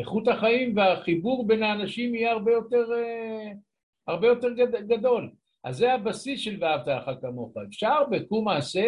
[0.00, 3.52] איכות החיים והחיבור בין האנשים יהיה הרבה יותר, אה,
[4.06, 4.48] הרבה יותר
[4.88, 5.30] גדול.
[5.64, 7.54] אז זה הבסיס של ואהבת לך כמוך.
[7.68, 8.84] אפשר בקום מעשה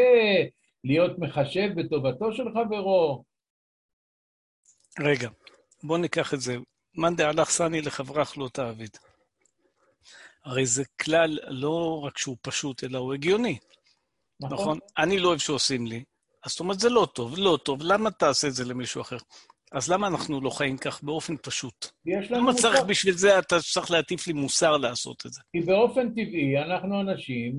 [0.85, 3.25] להיות מחשב בטובתו של חברו.
[5.01, 5.29] רגע,
[5.83, 6.57] בוא ניקח את זה.
[6.97, 8.97] מאן דהלך סני לחברך לא תעביד.
[10.45, 13.59] הרי זה כלל לא רק שהוא פשוט, אלא הוא הגיוני.
[14.41, 14.59] נכון?
[14.59, 14.79] נכון?
[14.99, 16.05] אני לא אוהב שעושים לי,
[16.45, 19.17] אז זאת אומרת, זה לא טוב, לא טוב, למה תעשה את זה למישהו אחר?
[19.75, 21.87] אז למה אנחנו לא חיים כך באופן פשוט?
[22.07, 22.61] למה מוסר.
[22.61, 25.41] צריך בשביל זה, אתה צריך להטיף לי מוסר לעשות את זה?
[25.53, 27.55] כי באופן טבעי אנחנו אנשים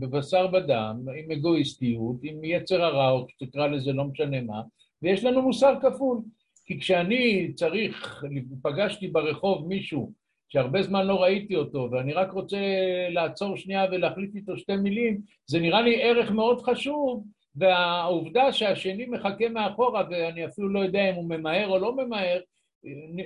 [0.00, 4.62] בבשר בדם, עם אגואיסטיות, עם יצר הרע, או שתקרא לזה לא משנה מה,
[5.02, 6.18] ויש לנו מוסר כפול.
[6.66, 8.24] כי כשאני צריך,
[8.62, 10.12] פגשתי ברחוב מישהו
[10.48, 12.58] שהרבה זמן לא ראיתי אותו, ואני רק רוצה
[13.10, 17.24] לעצור שנייה ולהחליט איתו שתי מילים, זה נראה לי ערך מאוד חשוב,
[17.56, 22.40] והעובדה שהשני מחכה מאחורה ואני אפילו לא יודע אם הוא ממהר או לא ממהר,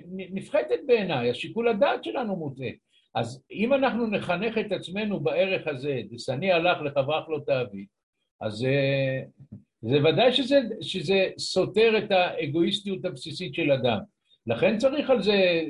[0.09, 2.69] נפחתת בעיניי, השיקול הדעת שלנו מוטעה.
[3.14, 7.87] אז אם אנחנו נחנך את עצמנו בערך הזה, דשני הלך לחברך לא תעביד,
[8.41, 9.23] אז אה,
[9.81, 13.99] זה ודאי שזה, שזה סותר את האגואיסטיות הבסיסית של אדם.
[14.47, 15.62] לכן צריך על זה,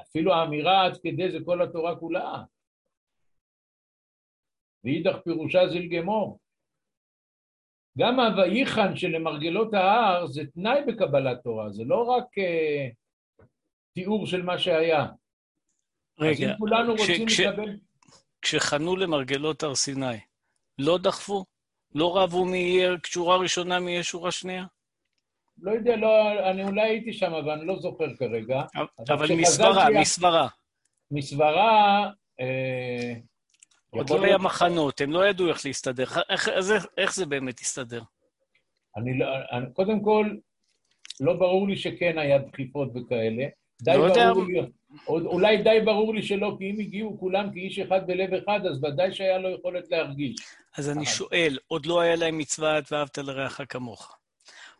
[0.00, 2.42] אפילו האמירה עד כדי זה כל התורה כולה.
[4.84, 6.38] ואידך פירושה זיל גמור.
[7.98, 13.42] גם ה"ויחן" שלמרגלות ההר זה תנאי בקבלת תורה, זה לא רק uh,
[13.94, 15.06] תיאור של מה שהיה.
[16.20, 17.76] רגע, אז אם כולנו כש, רוצים כש, לקבל...
[18.42, 20.18] כשחנו למרגלות הר סיני,
[20.78, 21.44] לא דחפו?
[21.94, 24.64] לא רבו מי יהיה שורה ראשונה מי יהיה שורה שנייה?
[25.62, 28.62] לא יודע, לא, אני אולי הייתי שם, אבל אני לא זוכר כרגע.
[29.08, 30.48] אבל מסברה, מסברה.
[31.10, 32.10] מסברה...
[32.40, 33.14] אה,
[33.90, 36.04] עוד לא היה מחנות, הם לא ידעו איך להסתדר.
[36.28, 38.02] איך, איך, איך זה באמת הסתדר?
[38.96, 39.26] אני לא...
[39.52, 40.30] אני, קודם כל,
[41.20, 43.44] לא ברור לי שכן היה דחיפות וכאלה.
[43.82, 44.32] די לא יודע...
[44.32, 44.60] ברור לי,
[45.08, 49.12] אולי די ברור לי שלא, כי אם הגיעו כולם כאיש אחד בלב אחד, אז ודאי
[49.12, 50.36] שהיה לו יכולת להרגיש.
[50.76, 54.16] אז אני שואל, עוד לא היה להם מצוות ואהבת לרעך כמוך.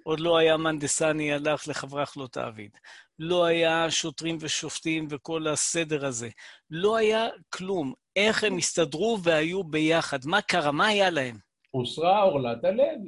[0.02, 2.70] עוד לא היה מנדסני הלך לחברך לא תעביד.
[3.18, 6.28] לא היה שוטרים ושופטים וכל הסדר הזה.
[6.70, 7.92] לא היה כלום.
[8.16, 10.18] איך הם הסתדרו והיו ביחד?
[10.24, 10.72] מה קרה?
[10.72, 11.36] מה היה להם?
[11.70, 12.98] הוסרה עורלת הלב,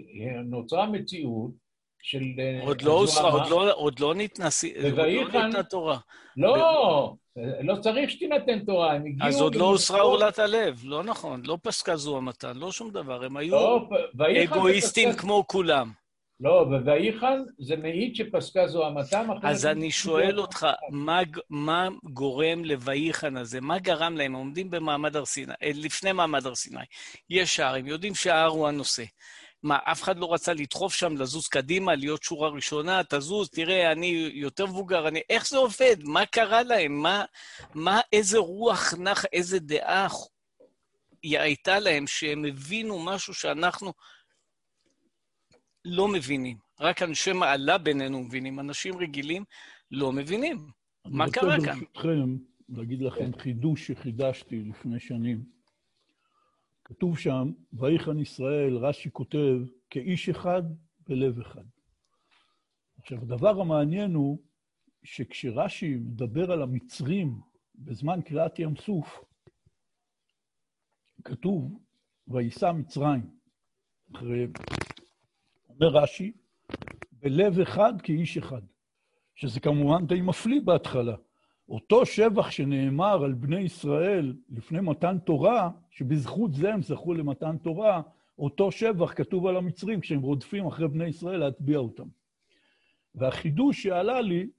[0.44, 1.51] נוצרה מציאות
[2.03, 2.23] של...
[2.38, 4.49] אה, עוד לא הוסרה, עוד לא, עוד לא ניתנה,
[4.85, 5.99] עוד לא ניתנה תורה.
[6.37, 7.14] לא,
[7.62, 9.29] לא צריך שתינתן תורה, הם הגיעו...
[9.29, 13.25] אז עוד לא הוסרה עורלת הלב, לא נכון, לא פסקה זו המתן, לא שום דבר,
[13.25, 13.88] הם היו לא,
[14.44, 15.99] אגואיסטים כמו כולם.
[16.40, 19.29] לא, וויחן זה מעיד שפסקה זו המתם.
[19.42, 23.61] אז אני שואל אותך, מה, מה גורם לוויחן הזה?
[23.61, 24.31] מה גרם להם?
[24.31, 26.81] הם עומדים במעמד הר סיני, אה, לפני מעמד הר סיני.
[27.31, 29.05] יש שער, הם יודעים שההר הוא הנושא.
[29.62, 34.31] מה, אף אחד לא רצה לדחוף שם, לזוז קדימה, להיות שורה ראשונה, תזוז, תראה, אני
[34.35, 35.20] יותר מבוגר, אני...
[35.31, 35.96] איך זה עובד?
[36.05, 37.03] מה קרה להם?
[37.03, 37.24] מה,
[37.74, 40.09] מה איזה רוח נח, איזה דעה
[41.22, 43.92] הייתה להם, שהם הבינו משהו שאנחנו
[45.85, 46.59] לא מבינים.
[46.81, 49.45] רק אנשי מעלה בינינו מבינים, אנשים רגילים
[49.90, 50.71] לא מבינים.
[51.05, 51.71] מה קרה כאן?
[51.71, 52.37] אני רוצה ברשותכם
[52.69, 55.45] להגיד לכם חידוש שחידשתי לפני שנים.
[56.85, 59.57] כתוב שם, ויחן ישראל, רש"י כותב,
[59.90, 60.62] כאיש אחד
[61.09, 61.64] בלב אחד.
[62.99, 64.38] עכשיו, הדבר המעניין הוא
[65.05, 67.40] שכשרש"י מדבר על המצרים
[67.75, 69.25] בזמן קריעת ים סוף,
[71.25, 71.81] כתוב,
[72.29, 73.31] ויישא מצרים.
[74.14, 74.47] אחרי
[75.81, 76.33] אומר רש"י,
[77.12, 78.62] בלב אחד כאיש אחד,
[79.35, 81.16] שזה כמובן די מפליא בהתחלה.
[81.69, 88.03] אותו שבח שנאמר על בני ישראל לפני מתן תורה, שבזכות זה הם זכו למתן תורה,
[88.38, 92.09] אותו שבח כתוב על המצרים כשהם רודפים אחרי בני ישראל להטביע אותם.
[93.14, 94.51] והחידוש שעלה לי,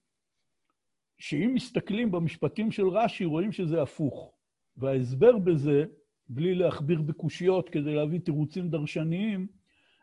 [1.18, 4.34] שאם מסתכלים במשפטים של רש"י, רואים שזה הפוך.
[4.78, 5.86] וההסבר בזה,
[6.30, 9.61] בלי להכביר בקושיות כדי להביא תירוצים דרשניים,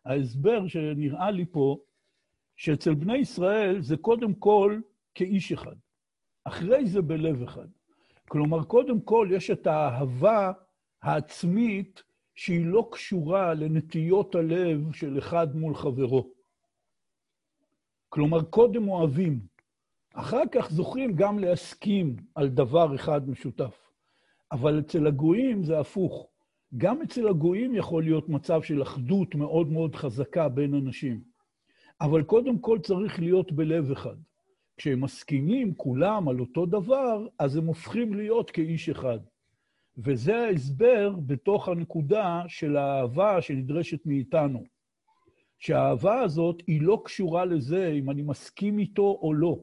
[0.09, 1.79] ההסבר שנראה לי פה,
[2.57, 4.81] שאצל בני ישראל זה קודם כל
[5.14, 5.77] כאיש אחד.
[6.44, 7.66] אחרי זה בלב אחד.
[8.29, 10.53] כלומר, קודם כל יש את האהבה
[11.03, 12.03] העצמית
[12.35, 16.31] שהיא לא קשורה לנטיות הלב של אחד מול חברו.
[18.09, 19.40] כלומר, קודם אוהבים,
[20.14, 23.88] אחר כך זוכים גם להסכים על דבר אחד משותף.
[24.53, 26.29] אבל אצל הגויים זה הפוך.
[26.77, 31.21] גם אצל הגויים יכול להיות מצב של אחדות מאוד מאוד חזקה בין אנשים.
[32.01, 34.17] אבל קודם כל צריך להיות בלב אחד.
[34.77, 39.19] כשהם מסכימים כולם על אותו דבר, אז הם הופכים להיות כאיש אחד.
[39.99, 44.65] וזה ההסבר בתוך הנקודה של האהבה שנדרשת מאיתנו.
[45.59, 49.59] שהאהבה הזאת היא לא קשורה לזה אם אני מסכים איתו או לא.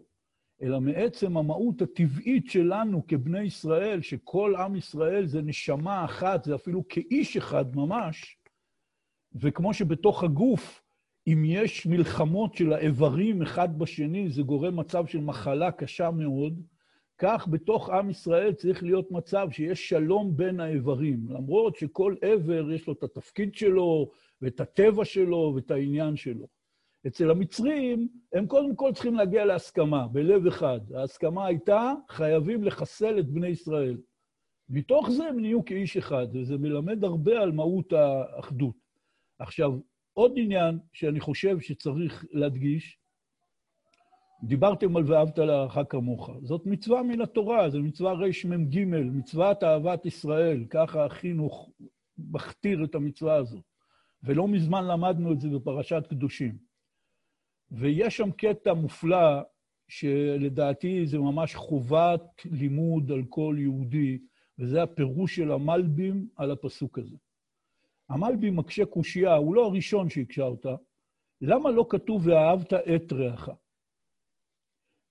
[0.62, 6.88] אלא מעצם המהות הטבעית שלנו כבני ישראל, שכל עם ישראל זה נשמה אחת, זה אפילו
[6.88, 8.38] כאיש אחד ממש,
[9.36, 10.82] וכמו שבתוך הגוף,
[11.28, 16.62] אם יש מלחמות של האיברים אחד בשני, זה גורם מצב של מחלה קשה מאוד,
[17.18, 22.88] כך בתוך עם ישראל צריך להיות מצב שיש שלום בין האיברים, למרות שכל איבר יש
[22.88, 26.48] לו את התפקיד שלו, ואת הטבע שלו, ואת העניין שלו.
[27.08, 30.80] אצל המצרים, הם קודם כל צריכים להגיע להסכמה, בלב אחד.
[30.96, 33.98] ההסכמה הייתה, חייבים לחסל את בני ישראל.
[34.70, 38.76] מתוך זה הם נהיו כאיש אחד, וזה מלמד הרבה על מהות האחדות.
[39.40, 39.72] עכשיו,
[40.14, 43.00] עוד עניין שאני חושב שצריך להדגיש,
[44.44, 46.30] דיברתם על ואהבת לרעך כמוך.
[46.44, 51.70] זאת מצווה מן התורה, זו מצווה רמ"ג, מצוות אהבת ישראל, ככה החינוך
[52.18, 53.64] מכתיר את המצווה הזאת.
[54.24, 56.58] ולא מזמן למדנו את זה בפרשת קדושים.
[57.78, 59.42] ויש שם קטע מופלא,
[59.88, 64.20] שלדעתי זה ממש חובת לימוד על כל יהודי,
[64.60, 67.16] וזה הפירוש של המלבים על הפסוק הזה.
[68.10, 70.76] המלבים מקשה קושייה, הוא לא הראשון שהקשה אותה.
[71.42, 73.50] למה לא כתוב ואהבת את רעך?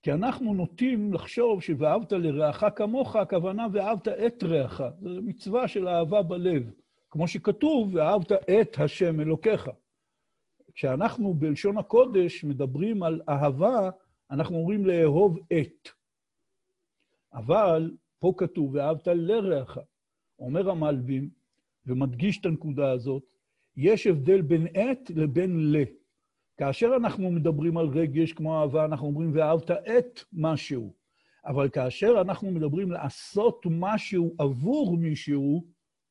[0.03, 4.81] כי אנחנו נוטים לחשוב ש"ואהבת לרעך כמוך", הכוונה "ואהבת את רעך".
[5.01, 6.71] זו מצווה של אהבה בלב.
[7.09, 9.69] כמו שכתוב, "ואהבת את השם אלוקיך".
[10.75, 13.89] כשאנחנו בלשון הקודש מדברים על אהבה,
[14.31, 15.89] אנחנו אומרים לאהוב את.
[17.33, 19.77] אבל פה כתוב, ואהבת לרעך.
[20.39, 21.29] אומר המלבים,
[21.85, 23.23] ומדגיש את הנקודה הזאת,
[23.77, 25.83] יש הבדל בין את לבין ל.
[26.57, 30.93] כאשר אנחנו מדברים על רגש כמו אהבה, אנחנו אומרים ואהבת את משהו.
[31.45, 35.65] אבל כאשר אנחנו מדברים לעשות משהו עבור מישהו,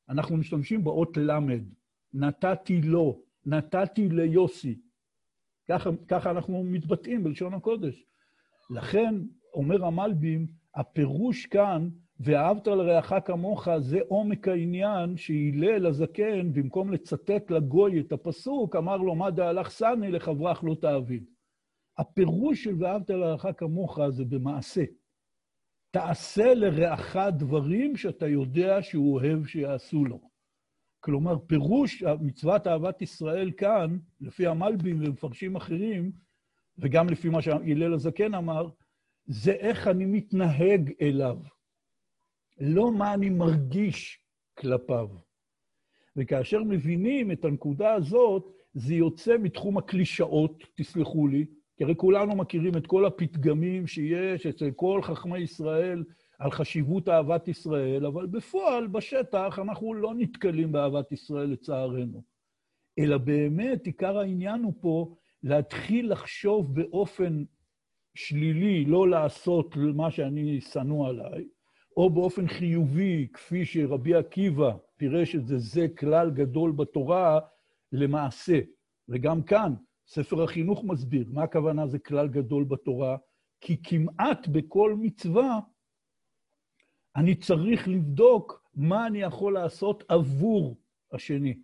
[0.09, 1.63] אנחנו משתמשים באות למד.
[2.15, 4.81] נתתי לו, נתתי ליוסי.
[5.69, 8.05] ככה, ככה אנחנו מתבטאים בלשון הקודש.
[8.71, 9.15] לכן,
[9.55, 11.89] אומר המלבים, הפירוש כאן,
[12.21, 19.15] ואהבת לרעך כמוך, זה עומק העניין שהלל הזקן, במקום לצטט לגוי את הפסוק, אמר לו,
[19.15, 21.25] מה דהלך סני לחברך לא תעביד.
[21.99, 24.85] הפירוש של ואהבת לרעך כמוך זה במעשה.
[25.91, 30.34] תעשה לרעך דברים שאתה יודע שהוא אוהב שיעשו לו.
[31.05, 36.13] כלומר, פירוש מצוות אהבת ישראל כאן, לפי המלבים ומפרשים אחרים,
[36.79, 38.69] וגם לפי מה שהלל הזקן אמר,
[39.27, 41.37] זה איך אני מתנהג אליו,
[42.61, 44.19] לא מה אני מרגיש
[44.59, 45.09] כלפיו.
[46.17, 52.77] וכאשר מבינים את הנקודה הזאת, זה יוצא מתחום הקלישאות, תסלחו לי, כי הרי כולנו מכירים
[52.77, 56.05] את כל הפתגמים שיש אצל כל חכמי ישראל
[56.39, 62.23] על חשיבות אהבת ישראל, אבל בפועל, בשטח, אנחנו לא נתקלים באהבת ישראל לצערנו.
[62.99, 67.45] אלא באמת, עיקר העניין הוא פה להתחיל לחשוב באופן
[68.15, 71.45] שלילי, לא לעשות מה שאני שנוא עליי,
[71.97, 77.41] או באופן חיובי, כפי שרבי עקיבא פירש את זה, זה כלל גדול בתורה
[77.93, 78.61] למעשה.
[79.09, 79.75] וגם כאן,
[80.07, 83.17] ספר החינוך מסביר מה הכוונה זה כלל גדול בתורה,
[83.61, 85.61] כי כמעט בכל מצווה
[87.17, 90.77] אני צריך לבדוק מה אני יכול לעשות עבור
[91.13, 91.59] השני.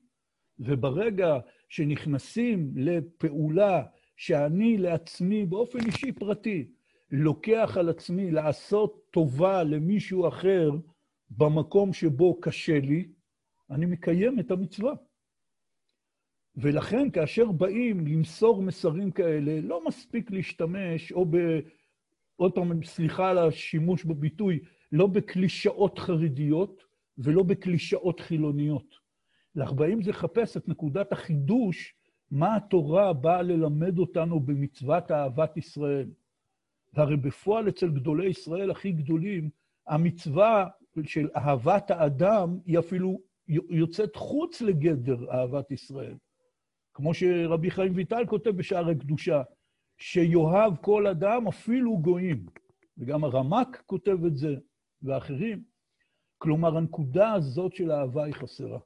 [0.58, 3.82] וברגע שנכנסים לפעולה
[4.16, 6.70] שאני לעצמי, באופן אישי פרטי,
[7.10, 10.70] לוקח על עצמי לעשות טובה למישהו אחר
[11.30, 13.08] במקום שבו קשה לי,
[13.70, 14.94] אני מקיים את המצווה.
[16.56, 21.36] ולכן כאשר באים למסור מסרים כאלה, לא מספיק להשתמש, או ב...
[22.36, 24.60] עוד פעם, סליחה על השימוש בביטוי,
[24.92, 26.84] לא בקלישאות חרדיות
[27.18, 28.94] ולא בקלישאות חילוניות.
[29.54, 31.94] לך באים זה לחפש את נקודת החידוש,
[32.30, 36.10] מה התורה באה ללמד אותנו במצוות אהבת ישראל.
[36.94, 39.50] והרי בפועל אצל גדולי ישראל הכי גדולים,
[39.86, 40.68] המצווה
[41.04, 46.14] של אהבת האדם היא אפילו יוצאת חוץ לגדר אהבת ישראל.
[46.94, 49.42] כמו שרבי חיים ויטל כותב בשער הקדושה,
[49.98, 52.46] שיאהב כל אדם, אפילו גויים.
[52.98, 54.56] וגם הרמק כותב את זה,
[55.02, 55.62] ואחרים.
[56.38, 58.78] כלומר, הנקודה הזאת של אהבה היא חסרה.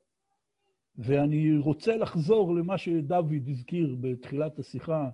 [0.96, 5.10] ואני רוצה לחזור למה שדוד הזכיר בתחילת השיחה,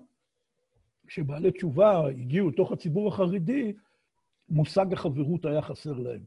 [1.06, 3.72] כשבעלי תשובה הגיעו לתוך הציבור החרדי,
[4.48, 6.24] מושג החברות היה חסר להם.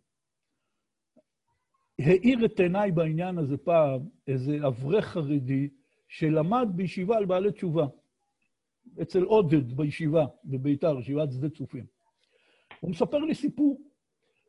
[1.99, 5.69] האיר את עיניי בעניין הזה פעם איזה אברך חרדי
[6.07, 7.87] שלמד בישיבה על בעלי תשובה,
[9.01, 11.85] אצל עודד בישיבה בביתר, ישיבת שדה צופים.
[12.79, 13.92] הוא מספר לי סיפור.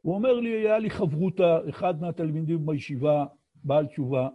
[0.05, 3.27] הוא אומר לי, היה לי חברותה, אחד מהתלמידים בישיבה,
[3.65, 4.29] בעל תשובה,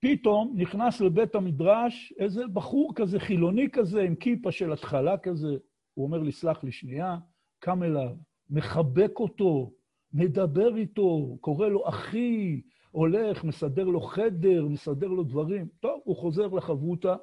[0.00, 5.56] פתאום נכנס לבית המדרש איזה בחור כזה, חילוני כזה, עם כיפה של התחלה כזה.
[5.94, 7.18] הוא אומר לי, סלח לי שנייה,
[7.58, 8.16] קם אליו,
[8.50, 9.72] מחבק אותו,
[10.12, 15.68] מדבר איתו, קורא לו אחי, הולך, מסדר לו חדר, מסדר לו דברים.
[15.80, 17.14] טוב, הוא חוזר לחברותא,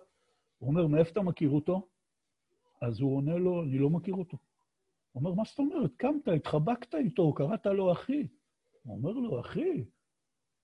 [0.57, 1.87] הוא אומר, מאיפה אתה מכיר אותו?
[2.81, 4.37] אז הוא עונה לו, אני לא מכיר אותו.
[5.11, 5.91] הוא אומר, מה זאת אומרת?
[5.97, 8.27] קמת, התחבקת איתו, קראת לו אחי.
[8.83, 9.83] הוא אומר לו, אחי,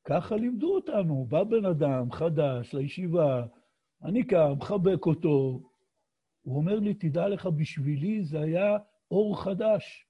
[0.04, 1.26] ככה לימדו אותנו.
[1.30, 3.46] בא בן אדם חדש לישיבה,
[4.04, 5.62] אני קם, מחבק אותו.
[6.42, 8.78] הוא אומר לי, תדע לך, בשבילי זה היה
[9.12, 10.08] אור חדש.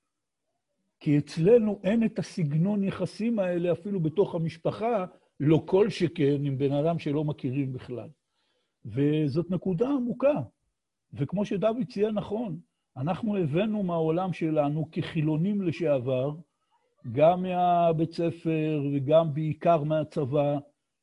[1.00, 5.06] כי אצלנו אין את הסגנון יחסים האלה אפילו בתוך המשפחה,
[5.39, 8.10] לא כל שכן עם בן אדם שלא מכירים בכלל.
[8.86, 10.41] וזאת נקודה עמוקה.
[11.13, 12.60] וכמו שדוד ציין נכון,
[12.97, 16.35] אנחנו הבאנו מהעולם שלנו כחילונים לשעבר,
[17.12, 20.58] גם מהבית ספר וגם בעיקר מהצבא,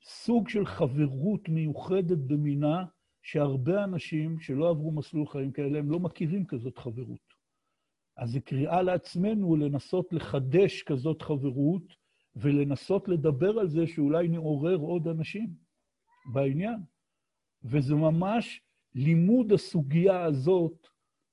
[0.05, 2.85] סוג של חברות מיוחדת במינה,
[3.23, 7.33] שהרבה אנשים שלא עברו מסלול חיים כאלה, הם לא מכירים כזאת חברות.
[8.17, 11.83] אז זו קריאה לעצמנו לנסות לחדש כזאת חברות,
[12.37, 15.55] ולנסות לדבר על זה שאולי נעורר עוד אנשים
[16.33, 16.81] בעניין.
[17.65, 18.63] וזה ממש
[18.95, 20.89] לימוד הסוגיה הזאת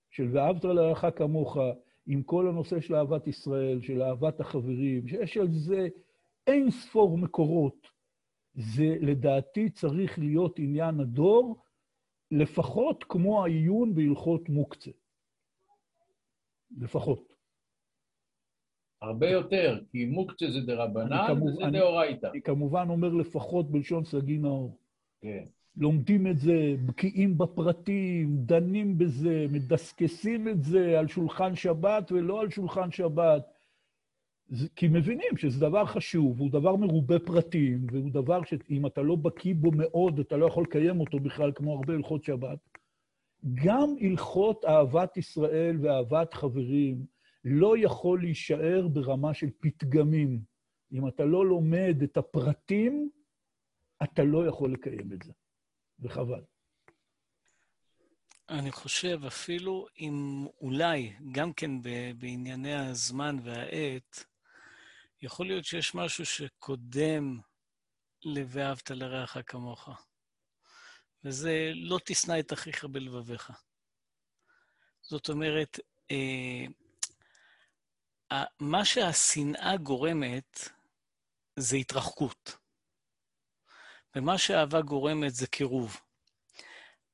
[0.09, 1.57] של ואהבת לרעך כמוך,
[2.05, 5.87] עם כל הנושא של אהבת ישראל, של אהבת החברים, שיש על זה
[6.47, 7.87] אין ספור מקורות.
[8.53, 11.63] זה לדעתי צריך להיות עניין הדור,
[12.31, 14.91] לפחות כמו העיון בהלכות מוקצה.
[16.77, 17.33] לפחות.
[19.01, 22.27] הרבה יותר, כי מוקצה זה דרבנן וזה דאורייתא.
[22.27, 24.77] אני כמובן אומר לפחות בלשון סגי נאור.
[25.21, 25.43] כן.
[25.77, 32.49] לומדים את זה, בקיאים בפרטים, דנים בזה, מדסקסים את זה על שולחן שבת ולא על
[32.49, 33.43] שולחן שבת.
[34.75, 39.55] כי מבינים שזה דבר חשוב, הוא דבר מרובה פרטים, והוא דבר שאם אתה לא בקיא
[39.55, 42.59] בו מאוד, אתה לא יכול לקיים אותו בכלל, כמו הרבה הלכות שבת.
[43.53, 47.05] גם הלכות אהבת ישראל ואהבת חברים
[47.45, 50.39] לא יכול להישאר ברמה של פתגמים.
[50.91, 53.09] אם אתה לא לומד את הפרטים,
[54.03, 55.31] אתה לא יכול לקיים את זה,
[56.01, 56.41] וחבל.
[58.49, 61.71] אני חושב אפילו אם אולי, גם כן
[62.17, 64.23] בענייני הזמן והעת,
[65.21, 67.39] יכול להיות שיש משהו שקודם
[68.23, 69.89] ל"ואהבת לרעך כמוך",
[71.23, 73.51] וזה לא תשנא את אחיך בלבביך.
[75.01, 75.79] זאת אומרת,
[76.11, 76.65] אה,
[78.59, 80.69] מה שהשנאה גורמת
[81.55, 82.57] זה התרחקות,
[84.15, 85.97] ומה שאהבה גורמת זה קירוב.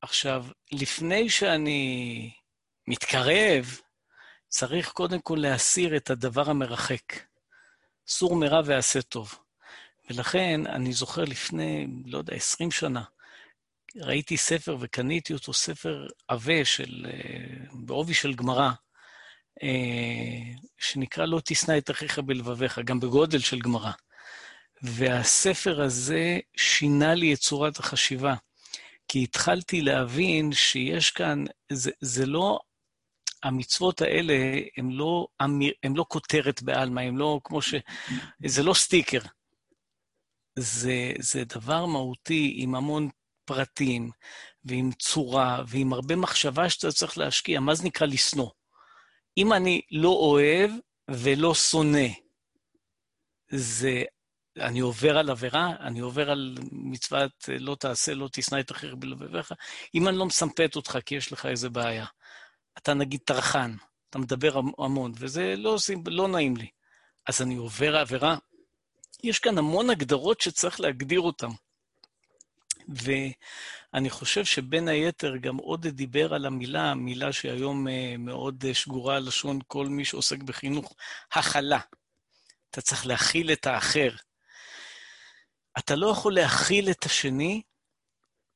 [0.01, 2.31] עכשיו, לפני שאני
[2.87, 3.79] מתקרב,
[4.47, 7.13] צריך קודם כל להסיר את הדבר המרחק.
[8.07, 9.39] סור מרע ועשה טוב.
[10.09, 13.03] ולכן, אני זוכר לפני, לא יודע, 20 שנה,
[13.95, 18.71] ראיתי ספר וקניתי אותו, ספר עבה של, אה, בעובי של גמרא,
[19.63, 23.91] אה, שנקרא לא תשנא את אחיך בלבביך, גם בגודל של גמרא.
[24.81, 28.35] והספר הזה שינה לי את צורת החשיבה,
[29.07, 32.59] כי התחלתי להבין שיש כאן, זה, זה לא
[33.43, 34.33] המצוות האלה
[34.77, 35.27] הן לא,
[35.83, 37.73] הם לא כותרת בעלמא, הם לא כמו ש...
[38.45, 39.19] זה לא סטיקר.
[40.59, 43.09] זה, זה דבר מהותי עם המון
[43.45, 44.09] פרטים,
[44.65, 47.59] ועם צורה, ועם הרבה מחשבה שאתה צריך להשקיע.
[47.59, 48.49] מה זה נקרא לשנוא?
[49.37, 50.71] אם אני לא אוהב
[51.11, 52.07] ולא שונא,
[53.51, 54.03] זה...
[54.59, 59.53] אני עובר על עבירה, אני עובר על מצוות לא תעשה, לא תשנא את אחר בלבביך.
[59.95, 62.05] אם אני לא מסמפת אותך כי יש לך איזה בעיה,
[62.77, 63.75] אתה נגיד טרחן,
[64.09, 65.77] אתה מדבר המון, וזה לא,
[66.07, 66.67] לא נעים לי.
[67.27, 68.37] אז אני עובר עבירה.
[69.23, 71.47] יש כאן המון הגדרות שצריך להגדיר אותן.
[72.87, 79.15] ואני חושב שבין היתר גם עוד דיבר על המילה, מילה שהיום אה, מאוד אה, שגורה
[79.15, 80.95] על לשון כל מי שעוסק בחינוך,
[81.31, 81.79] הכלה.
[82.69, 84.09] אתה צריך להכיל את האחר.
[85.79, 87.61] אתה לא יכול להכיל את השני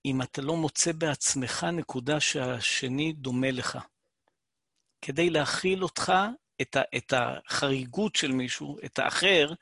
[0.05, 3.77] אם אתה לא מוצא בעצמך נקודה שהשני דומה לך.
[5.01, 6.13] כדי להכיל אותך,
[6.61, 9.53] את, ה, את החריגות של מישהו, את האחר,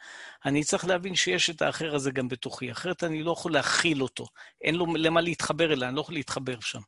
[0.46, 4.28] אני צריך להבין שיש את האחר הזה גם בתוכי, אחרת אני לא יכול להכיל אותו.
[4.62, 6.82] אין לו למה להתחבר אליי, אני לא יכול להתחבר שם.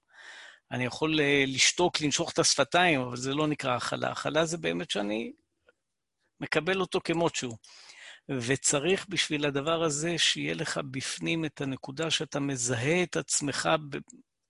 [0.72, 4.12] אני יכול אה, לשתוק, לנשוך את השפתיים, אבל זה לא נקרא הכלה.
[4.12, 5.32] הכלה זה באמת שאני
[6.40, 7.58] מקבל אותו כמות שהוא.
[8.30, 13.70] וצריך בשביל הדבר הזה שיהיה לך בפנים את הנקודה שאתה מזהה את עצמך,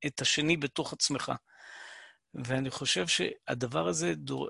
[0.06, 1.32] את השני בתוך עצמך.
[2.34, 4.48] ואני חושב שהדבר הזה, דור...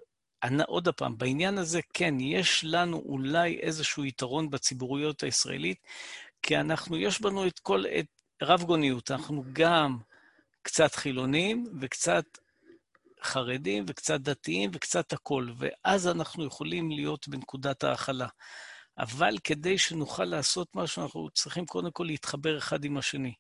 [0.68, 5.78] עוד פעם, בעניין הזה, כן, יש לנו אולי איזשהו יתרון בציבוריות הישראלית,
[6.42, 8.06] כי אנחנו, יש בנו את כל, את
[8.42, 9.98] רב גוניות, אנחנו גם
[10.62, 12.26] קצת חילונים וקצת
[13.24, 18.28] חרדים וקצת דתיים וקצת הכול, ואז אנחנו יכולים להיות בנקודת ההכלה.
[19.00, 23.34] אבל כדי שנוכל לעשות משהו, אנחנו צריכים קודם כל להתחבר אחד עם השני.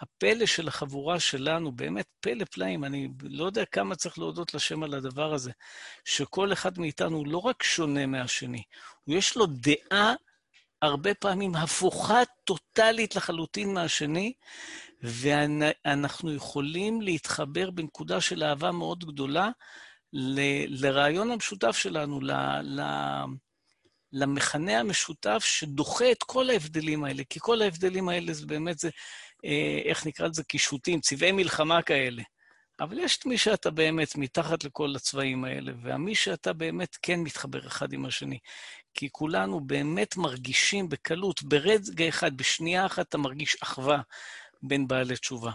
[0.00, 4.94] הפלא של החבורה שלנו, באמת פלא פלאים, אני לא יודע כמה צריך להודות לשם על
[4.94, 5.50] הדבר הזה,
[6.04, 8.62] שכל אחד מאיתנו הוא לא רק שונה מהשני,
[9.06, 10.14] יש לו דעה
[10.82, 14.32] הרבה פעמים הפוכה טוטאלית לחלוטין מהשני,
[15.02, 19.50] ואנחנו יכולים להתחבר בנקודה של אהבה מאוד גדולה
[20.12, 22.32] ל- לרעיון המשותף שלנו, ל-
[22.62, 23.24] ל-
[24.12, 28.90] למכנה המשותף שדוחה את כל ההבדלים האלה, כי כל ההבדלים האלה זה באמת, זה
[29.44, 32.22] אה, איך נקרא לזה, קישוטים, צבעי מלחמה כאלה.
[32.80, 37.66] אבל יש את מי שאתה באמת מתחת לכל הצבעים האלה, והמי שאתה באמת כן מתחבר
[37.66, 38.38] אחד עם השני.
[38.94, 44.00] כי כולנו באמת מרגישים בקלות, ברגע אחד, בשנייה אחת, אתה מרגיש אחווה
[44.62, 45.52] בין בעלי תשובה.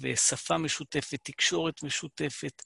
[0.00, 2.62] ושפה משותפת, תקשורת משותפת.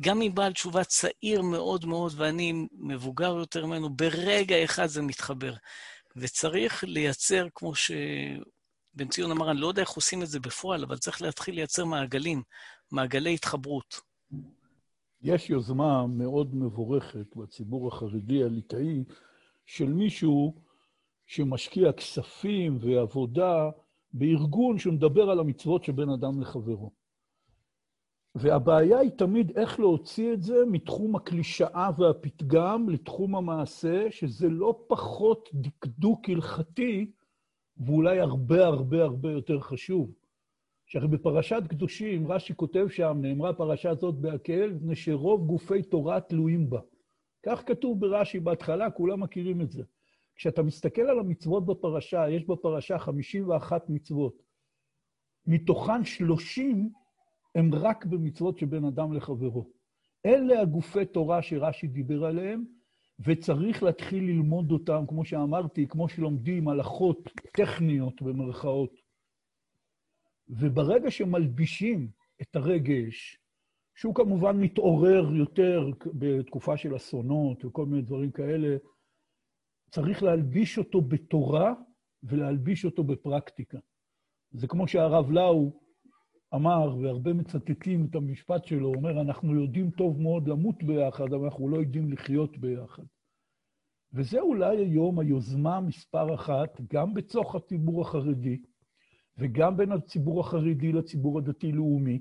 [0.00, 5.54] גם אם בעל תשובה צעיר מאוד מאוד ואני מבוגר יותר ממנו, ברגע אחד זה מתחבר.
[6.16, 7.90] וצריך לייצר, כמו ש...
[8.94, 11.84] בן ציון אמר, אני לא יודע איך עושים את זה בפועל, אבל צריך להתחיל לייצר
[11.84, 12.42] מעגלים,
[12.92, 14.00] מעגלי התחברות.
[15.22, 19.04] יש יוזמה מאוד מבורכת בציבור החרדי הליטאי
[19.66, 20.54] של מישהו
[21.26, 23.70] שמשקיע כספים ועבודה
[24.12, 26.90] בארגון שמדבר על המצוות שבין אדם לחברו.
[28.34, 35.48] והבעיה היא תמיד איך להוציא את זה מתחום הקלישאה והפתגם לתחום המעשה, שזה לא פחות
[35.54, 37.10] דקדוק הלכתי,
[37.76, 40.14] ואולי הרבה הרבה הרבה יותר חשוב.
[40.86, 46.70] שהרי בפרשת קדושים, רש"י כותב שם, נאמרה פרשה זאת בהקל, מפני שרוב גופי תורה תלויים
[46.70, 46.80] בה.
[47.46, 49.82] כך כתוב ברש"י בהתחלה, כולם מכירים את זה.
[50.36, 54.42] כשאתה מסתכל על המצוות בפרשה, יש בפרשה 51 מצוות.
[55.46, 56.92] מתוכן 30
[57.54, 59.70] הם רק במצוות שבין אדם לחברו.
[60.26, 62.64] אלה הגופי תורה שרש"י דיבר עליהם,
[63.26, 67.18] וצריך להתחיל ללמוד אותם, כמו שאמרתי, כמו שלומדים הלכות
[67.52, 68.92] טכניות במרכאות.
[70.48, 72.10] וברגע שמלבישים
[72.42, 73.38] את הרגש,
[73.94, 78.76] שהוא כמובן מתעורר יותר בתקופה של אסונות וכל מיני דברים כאלה,
[79.90, 81.74] צריך להלביש אותו בתורה
[82.22, 83.78] ולהלביש אותו בפרקטיקה.
[84.52, 85.80] זה כמו שהרב לאו
[86.54, 91.44] אמר, והרבה מצטטים את המשפט שלו, הוא אומר, אנחנו יודעים טוב מאוד למות ביחד, אבל
[91.44, 93.02] אנחנו לא יודעים לחיות ביחד.
[94.12, 98.62] וזה אולי היום היוזמה מספר אחת, גם בתוך הציבור החרדי,
[99.38, 102.18] וגם בין הציבור החרדי לציבור הדתי-לאומי,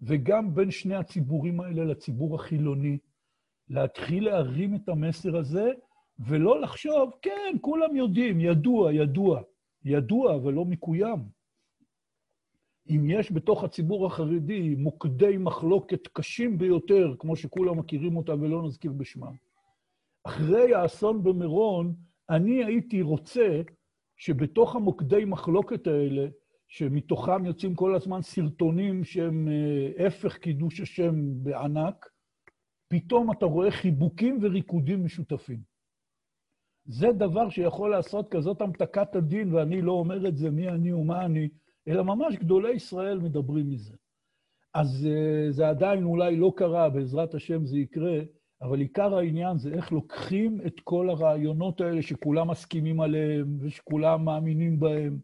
[0.00, 2.98] וגם בין שני הציבורים האלה לציבור החילוני,
[3.68, 5.70] להתחיל להרים את המסר הזה,
[6.18, 9.42] ולא לחשוב, כן, כולם יודעים, ידוע, ידוע.
[9.84, 11.39] ידוע, אבל לא מקוים.
[12.90, 18.92] אם יש בתוך הציבור החרדי מוקדי מחלוקת קשים ביותר, כמו שכולם מכירים אותם ולא נזכיר
[18.92, 19.32] בשמם,
[20.24, 21.94] אחרי האסון במירון,
[22.30, 23.62] אני הייתי רוצה
[24.16, 26.28] שבתוך המוקדי מחלוקת האלה,
[26.68, 32.08] שמתוכם יוצאים כל הזמן סרטונים שהם אה, הפך קידוש השם בענק,
[32.88, 35.60] פתאום אתה רואה חיבוקים וריקודים משותפים.
[36.84, 41.24] זה דבר שיכול לעשות כזאת המתקת הדין, ואני לא אומר את זה מי אני ומה
[41.24, 41.48] אני,
[41.90, 43.94] אלא ממש גדולי ישראל מדברים מזה.
[44.74, 48.20] אז uh, זה עדיין אולי לא קרה, בעזרת השם זה יקרה,
[48.62, 54.80] אבל עיקר העניין זה איך לוקחים את כל הרעיונות האלה שכולם מסכימים עליהם ושכולם מאמינים
[54.80, 55.18] בהם,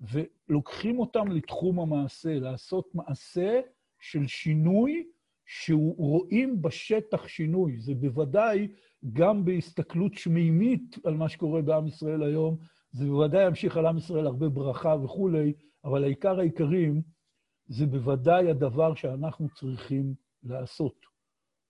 [0.00, 3.60] ולוקחים אותם לתחום המעשה, לעשות מעשה
[4.00, 5.06] של שינוי
[5.46, 7.78] שרואים בשטח שינוי.
[7.78, 8.68] זה בוודאי
[9.12, 12.56] גם בהסתכלות שמימית על מה שקורה בעם ישראל היום,
[12.92, 15.52] זה בוודאי ימשיך על עם ישראל הרבה ברכה וכולי,
[15.86, 17.02] אבל העיקר העיקרים
[17.66, 21.06] זה בוודאי הדבר שאנחנו צריכים לעשות.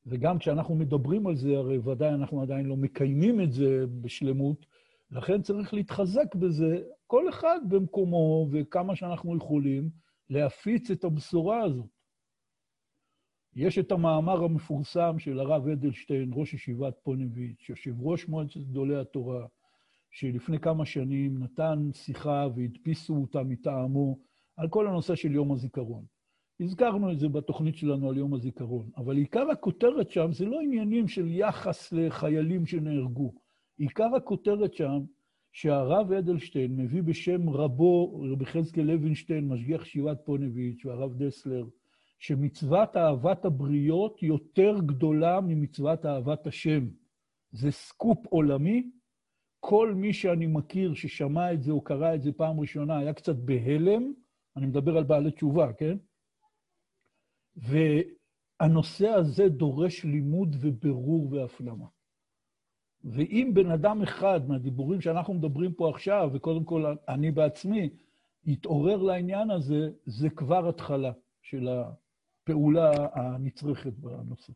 [0.06, 4.66] וגם כשאנחנו מדברים על זה, הרי ודאי אנחנו עדיין לא מקיימים את זה בשלמות,
[5.10, 9.90] לכן צריך להתחזק בזה, כל אחד במקומו וכמה שאנחנו יכולים,
[10.30, 11.86] להפיץ את הבשורה הזאת.
[13.54, 19.46] יש את המאמר המפורסם של הרב אדלשטיין, ראש ישיבת פוניביץ', יושב ראש מועצת גדולי התורה,
[20.18, 24.18] שלפני כמה שנים נתן שיחה והדפיסו אותה מטעמו
[24.56, 26.04] על כל הנושא של יום הזיכרון.
[26.60, 31.08] הזכרנו את זה בתוכנית שלנו על יום הזיכרון, אבל עיקר הכותרת שם זה לא עניינים
[31.08, 33.34] של יחס לחיילים שנהרגו.
[33.78, 35.00] עיקר הכותרת שם,
[35.52, 41.64] שהרב אדלשטיין מביא בשם רבו, רבי חזקאל לוינשטיין, משגיח שיבת פוניביץ' והרב דסלר,
[42.18, 46.88] שמצוות אהבת הבריות יותר גדולה ממצוות אהבת השם.
[47.52, 48.90] זה סקופ עולמי.
[49.68, 53.36] כל מי שאני מכיר ששמע את זה או קרא את זה פעם ראשונה היה קצת
[53.36, 54.12] בהלם,
[54.56, 55.96] אני מדבר על בעלי תשובה, כן?
[57.56, 61.86] והנושא הזה דורש לימוד ובירור והפנמה.
[63.04, 67.90] ואם בן אדם אחד מהדיבורים שאנחנו מדברים פה עכשיו, וקודם כל אני בעצמי,
[68.44, 71.12] יתעורר לעניין הזה, זה כבר התחלה
[71.42, 74.52] של הפעולה הנצרכת בנושא.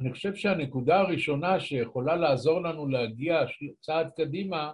[0.00, 3.40] אני חושב שהנקודה הראשונה שיכולה לעזור לנו להגיע
[3.80, 4.72] צעד קדימה,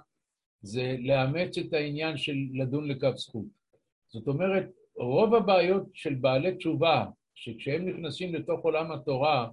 [0.62, 3.46] זה לאמץ את העניין של לדון לכף זכות.
[4.08, 7.04] זאת אומרת, רוב הבעיות של בעלי תשובה,
[7.34, 9.48] שכשהם נכנסים לתוך עולם התורה,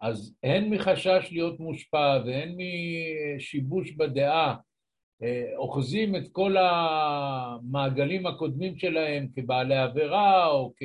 [0.00, 2.56] אז הן מחשש להיות מושפע והן
[3.36, 4.56] משיבוש בדעה,
[5.22, 10.82] אה, אוחזים את כל המעגלים הקודמים שלהם כבעלי עבירה או כ...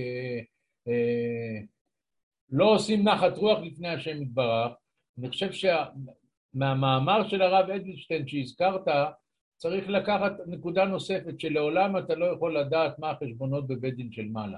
[2.52, 4.72] לא עושים נחת רוח לפני השם יתברך.
[5.20, 8.88] אני חושב שמהמאמר של הרב אדלשטיין שהזכרת,
[9.58, 14.58] צריך לקחת נקודה נוספת, שלעולם אתה לא יכול לדעת מה החשבונות בבית דין של מעלה.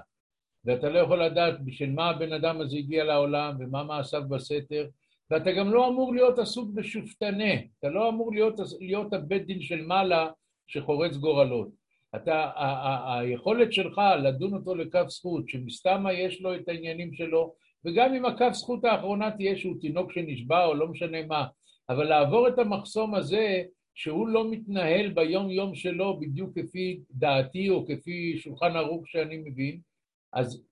[0.64, 4.88] ואתה לא יכול לדעת בשביל מה הבן אדם הזה הגיע לעולם ומה מעשיו בסתר,
[5.30, 9.82] ואתה גם לא אמור להיות עסוק בשופטנה, אתה לא אמור להיות, להיות הבית דין של
[9.82, 10.30] מעלה
[10.66, 11.68] שחורץ גורלות.
[12.16, 17.54] אתה, ה- ה- היכולת שלך לדון אותו לכף זכות, שמסתמה יש לו את העניינים שלו,
[17.84, 21.46] וגם אם הכף זכות האחרונה תהיה שהוא תינוק שנשבע או לא משנה מה,
[21.88, 23.62] אבל לעבור את המחסום הזה,
[23.94, 29.80] שהוא לא מתנהל ביום יום שלו בדיוק כפי דעתי או כפי שולחן ערוך שאני מבין,
[30.32, 30.62] אז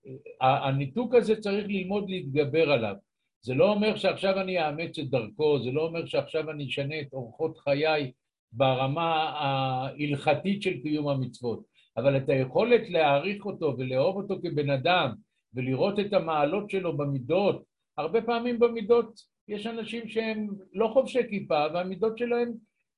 [0.41, 2.95] אה, הניתוק הזה צריך ללמוד להתגבר עליו.
[3.41, 7.13] זה לא אומר שעכשיו אני אאמץ את דרכו, זה לא אומר שעכשיו אני אשנה את
[7.13, 8.11] אורחות חיי
[8.51, 11.63] ברמה ההלכתית של קיום המצוות.
[11.97, 15.13] אבל את היכולת להעריך אותו ולאהוב אותו כבן אדם
[15.53, 17.63] ולראות את המעלות שלו במידות,
[17.97, 22.53] הרבה פעמים במידות יש אנשים שהם לא חובשי כיפה והמידות שלהם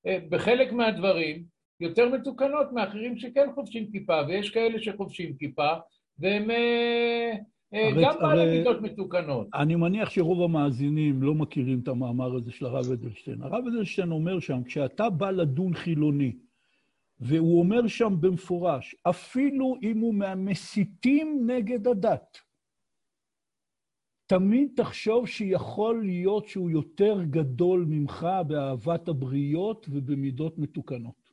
[0.07, 1.43] אה, בחלק מהדברים
[1.79, 5.69] יותר מתוקנות מאחרים שכן חובשים כיפה, ויש כאלה שחובשים כיפה
[6.19, 7.31] והם אה,
[7.73, 9.47] אה, גם בעלי מידות מתוקנות.
[9.53, 13.41] אני מניח שרוב המאזינים לא מכירים את המאמר הזה של הרב אדלשטיין.
[13.41, 16.35] הרב אדלשטיין אומר שם, כשאתה בא לדון חילוני,
[17.21, 22.37] והוא אומר שם במפורש, אפילו אם הוא מהמסיתים נגד הדת,
[24.25, 31.31] תמיד תחשוב שיכול להיות שהוא יותר גדול ממך באהבת הבריות ובמידות מתוקנות.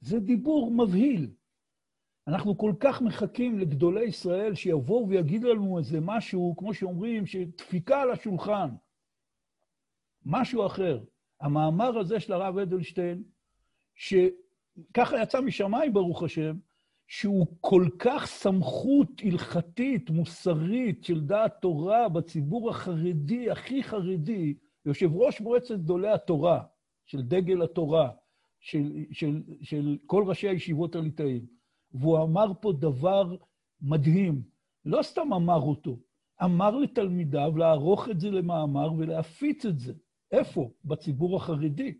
[0.00, 1.30] זה דיבור מבהיל.
[2.28, 8.10] אנחנו כל כך מחכים לגדולי ישראל שיבואו ויגידו לנו איזה משהו, כמו שאומרים, שדפיקה על
[8.10, 8.70] השולחן.
[10.24, 11.04] משהו אחר.
[11.40, 13.22] המאמר הזה של הרב אדלשטיין,
[14.88, 16.56] שככה יצא משמיים, ברוך השם,
[17.06, 24.54] שהוא כל כך סמכות הלכתית, מוסרית, של דעת תורה בציבור החרדי, הכי חרדי,
[24.84, 26.62] יושב ראש מועצת גדולי התורה,
[27.06, 28.10] של דגל התורה,
[28.60, 31.46] של, של, של כל ראשי הישיבות הליטאים.
[31.92, 33.36] והוא אמר פה דבר
[33.82, 34.42] מדהים,
[34.84, 35.98] לא סתם אמר אותו,
[36.44, 39.92] אמר לתלמידיו לערוך את זה למאמר ולהפיץ את זה.
[40.32, 40.70] איפה?
[40.84, 41.94] בציבור החרדי.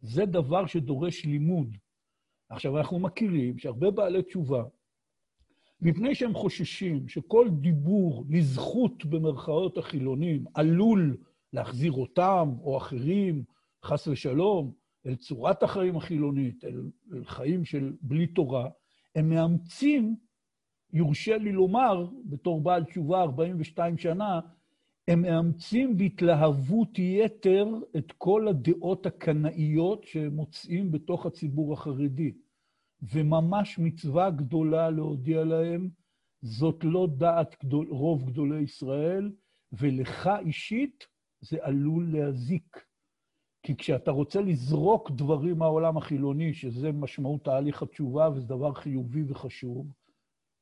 [0.00, 1.76] זה דבר שדורש לימוד.
[2.48, 4.64] עכשיו, אנחנו מכירים שהרבה בעלי תשובה,
[5.80, 11.16] מפני שהם חוששים שכל דיבור לזכות במרכאות החילונים עלול
[11.52, 13.44] להחזיר אותם או אחרים,
[13.84, 14.72] חס ושלום,
[15.06, 18.68] אל צורת החיים החילונית, אל, אל חיים של בלי תורה,
[19.14, 20.16] הם מאמצים,
[20.92, 24.40] יורשה לי לומר, בתור בעל תשובה 42 שנה,
[25.10, 32.32] הם מאמצים בהתלהבות יתר את כל הדעות הקנאיות שהם מוצאים בתוך הציבור החרדי.
[33.02, 35.88] וממש מצווה גדולה להודיע להם,
[36.42, 39.32] זאת לא דעת גדול, רוב גדולי ישראל,
[39.72, 41.06] ולך אישית
[41.40, 42.84] זה עלול להזיק.
[43.62, 49.92] כי כשאתה רוצה לזרוק דברים מהעולם החילוני, שזה משמעות תהליך התשובה וזה דבר חיובי וחשוב,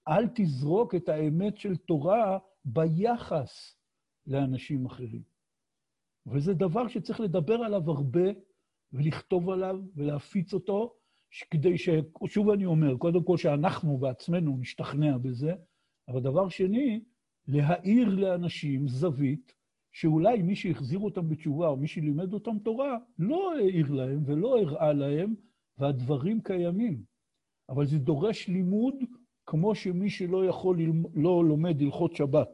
[0.08, 3.77] אל תזרוק את האמת של תורה ביחס
[4.28, 5.22] לאנשים אחרים.
[6.26, 8.28] וזה דבר שצריך לדבר עליו הרבה,
[8.92, 10.94] ולכתוב עליו, ולהפיץ אותו,
[11.50, 11.88] כדי ש...
[12.26, 15.54] שוב אני אומר, קודם כל שאנחנו בעצמנו נשתכנע בזה,
[16.08, 17.00] אבל דבר שני,
[17.46, 19.54] להאיר לאנשים זווית
[19.92, 24.92] שאולי מי שהחזיר אותם בתשובה או מי שלימד אותם תורה, לא העיר להם ולא הראה
[24.92, 25.34] להם,
[25.78, 27.02] והדברים קיימים.
[27.68, 28.94] אבל זה דורש לימוד
[29.46, 30.78] כמו שמי שלא יכול,
[31.14, 32.48] לא לומד הלכות שבת,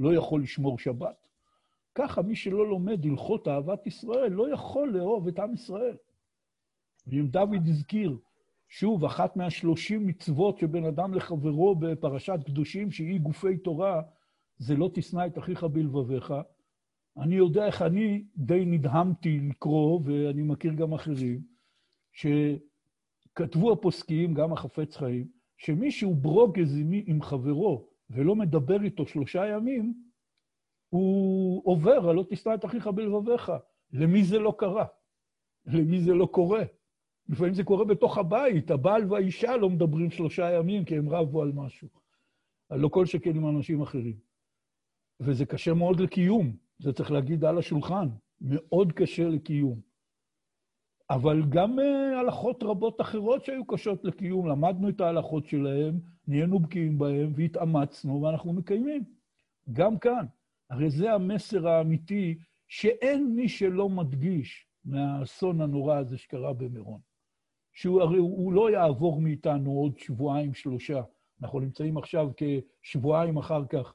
[0.00, 1.28] לא יכול לשמור שבת.
[1.94, 5.96] ככה מי שלא לומד הלכות אהבת ישראל לא יכול לאהוב את עם ישראל.
[7.06, 8.18] ואם דוד הזכיר,
[8.68, 14.02] שוב, אחת מהשלושים מצוות שבין אדם לחברו בפרשת קדושים, שהיא גופי תורה,
[14.58, 16.34] זה לא תשנא את אחיך בלבביך.
[17.16, 21.40] אני יודע איך אני די נדהמתי לקרוא, ואני מכיר גם אחרים,
[22.12, 25.26] שכתבו הפוסקים, גם החפץ חיים,
[25.56, 29.94] שמי שהוא ברוגז עם, חברו ולא מדבר איתו שלושה ימים,
[30.88, 33.52] הוא עובר, הלא תשנא את אחיך בלבביך.
[33.92, 34.86] למי זה לא קרה?
[35.66, 36.62] למי זה לא קורה?
[37.28, 41.52] לפעמים זה קורה בתוך הבית, הבעל והאישה לא מדברים שלושה ימים כי הם רבו על
[41.54, 41.88] משהו.
[42.70, 44.16] לא כל שכן עם אנשים אחרים.
[45.20, 48.08] וזה קשה מאוד לקיום, זה צריך להגיד על השולחן,
[48.40, 49.80] מאוד קשה לקיום.
[51.10, 51.82] אבל גם uh,
[52.20, 58.52] הלכות רבות אחרות שהיו קשות לקיום, למדנו את ההלכות שלהם, נהיינו בקיאים בהם והתאמצנו ואנחנו
[58.52, 59.04] מקיימים.
[59.72, 60.26] גם כאן.
[60.70, 62.38] הרי זה המסר האמיתי
[62.68, 67.00] שאין מי שלא מדגיש מהאסון הנורא הזה שקרה במירון.
[67.72, 71.02] שהוא הרי הוא לא יעבור מאיתנו עוד שבועיים, שלושה.
[71.42, 73.94] אנחנו נמצאים עכשיו כשבועיים אחר כך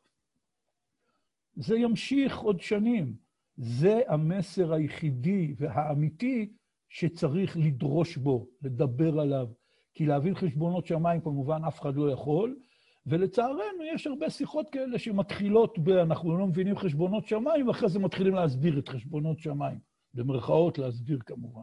[1.56, 3.16] זה ימשיך עוד שנים.
[3.58, 6.54] זה המסר היחידי והאמיתי
[6.96, 9.48] שצריך לדרוש בו, לדבר עליו.
[9.94, 12.58] כי להבין חשבונות שמיים כמובן אף אחד לא יכול,
[13.06, 15.90] ולצערנו יש הרבה שיחות כאלה שמתחילות ב...
[15.90, 19.80] אנחנו לא מבינים חשבונות שמיים, ואחרי זה מתחילים להסביר את חשבונות שמיים.
[20.14, 21.62] במרכאות להסביר כמובן.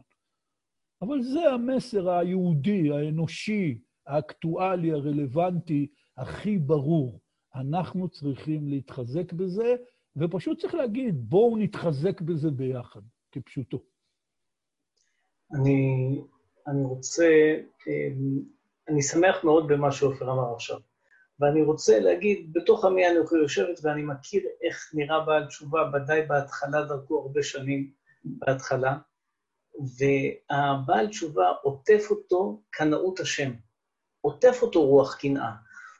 [1.01, 7.19] אבל זה המסר היהודי, האנושי, האקטואלי, הרלוונטי, הכי ברור.
[7.55, 9.75] אנחנו צריכים להתחזק בזה,
[10.15, 13.92] ופשוט צריך להגיד, בואו נתחזק בזה ביחד, כפשוטו.
[15.53, 16.21] אני,
[16.67, 17.55] אני רוצה,
[17.87, 18.39] אמ,
[18.89, 20.77] אני שמח מאוד במה שעופר אמר עכשיו,
[21.39, 26.81] ואני רוצה להגיד, בתוך עמי אנוכי יושבת ואני מכיר איך נראה בעל תשובה, ודאי בהתחלה
[26.81, 27.91] דרכו הרבה שנים
[28.25, 28.97] בהתחלה,
[29.97, 33.51] והבעל תשובה עוטף אותו קנאות השם,
[34.21, 35.51] עוטף אותו רוח קנאה,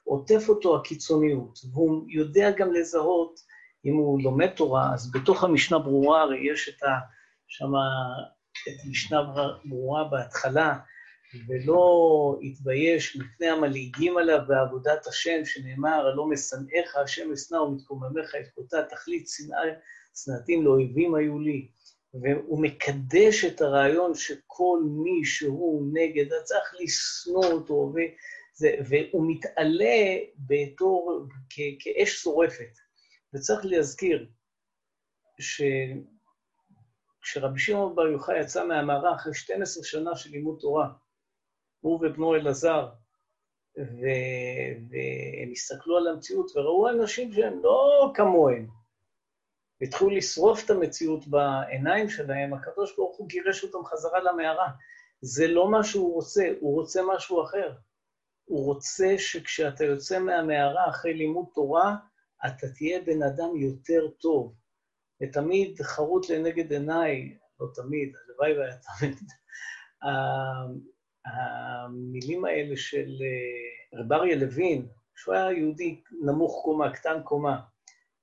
[0.04, 3.40] עוטף אותו הקיצוניות, והוא יודע גם לזהות,
[3.86, 6.88] אם הוא לומד תורה, אז בתוך המשנה ברורה הרי יש את ה...
[7.48, 7.80] שמה,
[8.68, 9.22] את משנה
[9.66, 10.74] ברורה בהתחלה,
[11.48, 18.84] ולא יתבייש מפני המלעיגים עליו בעבודת השם, שנאמר, הלא משנאיך השם אשנא ומתקוממיך את קוטה,
[18.84, 19.60] תכלית שנאה,
[20.16, 21.68] שנאתים לאויבים היו לי.
[22.14, 31.28] והוא מקדש את הרעיון שכל מי שהוא נגד, צריך לשנוא אותו, וזה, והוא מתעלה בתור,
[31.50, 32.78] כ, כאש שורפת.
[33.34, 34.28] וצריך להזכיר
[37.24, 40.90] שכשרבי שמעון בר יוחאי יצא מהמערה אחרי 12 שנה של לימוד תורה,
[41.80, 42.90] הוא ובנו אלעזר,
[43.78, 48.68] והם הסתכלו על המציאות וראו אנשים שהם לא כמוהם,
[49.82, 54.70] והתחילו לשרוף את המציאות בעיניים שלהם, הקדוש ברוך הוא גירש אותם חזרה למערה.
[55.22, 57.74] זה לא מה שהוא רוצה, הוא רוצה משהו אחר.
[58.46, 61.96] הוא רוצה שכשאתה יוצא מהמערה אחרי לימוד תורה,
[62.46, 64.54] אתה תהיה בן אדם יותר טוב.
[65.24, 69.16] ותמיד חרוט לנגד עיניי, לא תמיד, הלוואי והיה תמיד,
[71.26, 77.60] המילים האלה של אה, רב אריה לוין, שהוא היה יהודי נמוך קומה, קטן קומה,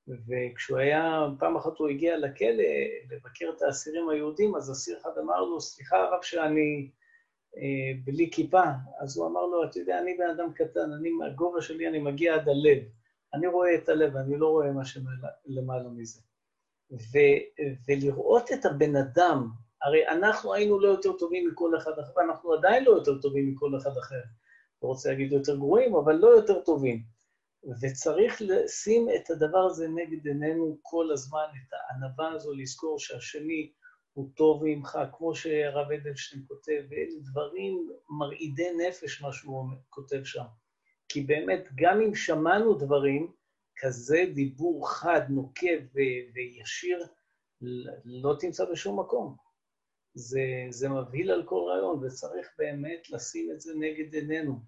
[0.08, 2.64] וכשהוא היה, פעם אחת הוא הגיע לכלא
[3.10, 6.90] לבקר את האסירים היהודים, אז אסיר אחד אמר לו, סליחה הרב שאני
[7.56, 8.62] אה, בלי כיפה,
[9.00, 12.34] אז הוא אמר לו, אתה יודע, אני בן אדם קטן, אני, מהגובה שלי אני מגיע
[12.34, 12.78] עד הלב.
[13.34, 16.20] אני רואה את הלב, אני לא רואה מה שלמעלה מזה.
[16.92, 17.18] ו,
[17.88, 19.48] ולראות את הבן אדם,
[19.82, 23.76] הרי אנחנו היינו לא יותר טובים מכל אחד אחר, ואנחנו עדיין לא יותר טובים מכל
[23.76, 24.22] אחד אחר.
[24.82, 27.02] לא רוצה להגיד יותר גרועים, אבל לא יותר טובים.
[27.82, 33.72] וצריך לשים את הדבר הזה נגד עינינו כל הזמן, את הענווה הזו, לזכור שהשני
[34.12, 40.44] הוא טוב ממך, כמו שהרב אדלשטיין כותב, ואלה דברים מרעידי נפש, מה שהוא כותב שם.
[41.08, 43.32] כי באמת, גם אם שמענו דברים,
[43.80, 45.78] כזה דיבור חד, נוקב
[46.34, 47.06] וישיר,
[48.04, 49.36] לא תמצא בשום מקום.
[50.14, 54.60] זה, זה מבהיל על כל רעיון, וצריך באמת לשים את זה נגד עינינו.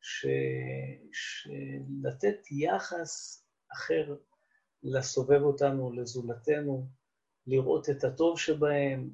[0.00, 0.26] ש...
[2.50, 4.16] יחס אחר
[4.82, 6.86] לסובב אותנו, לזולתנו,
[7.46, 9.10] לראות את הטוב שבהם,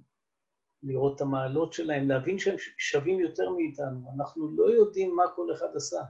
[0.83, 4.13] לראות את המעלות שלהם, להבין שהם שווים יותר מאיתנו.
[4.17, 6.01] אנחנו לא יודעים מה כל אחד עשה.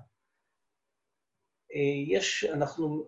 [1.74, 3.06] אה, יש, אנחנו,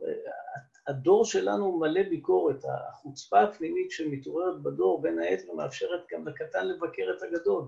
[0.86, 2.64] הדור שלנו מלא ביקורת.
[2.64, 7.64] החוצפה הפנימית שמתעוררת בדור, בין היתר, מאפשרת גם לקטן לבקר את הגדול.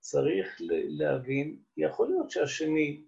[0.00, 0.56] צריך
[0.88, 3.04] להבין, יכול להיות שהשני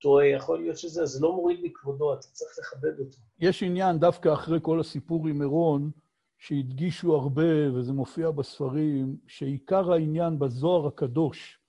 [0.00, 3.18] טועה, יכול להיות שזה, זה לא מוריד מכבודו, אתה צריך לכבד אותו.
[3.40, 5.90] יש עניין, דווקא אחרי כל הסיפור עם מירון,
[6.38, 11.60] שהדגישו הרבה, וזה מופיע בספרים, שעיקר העניין בזוהר הקדוש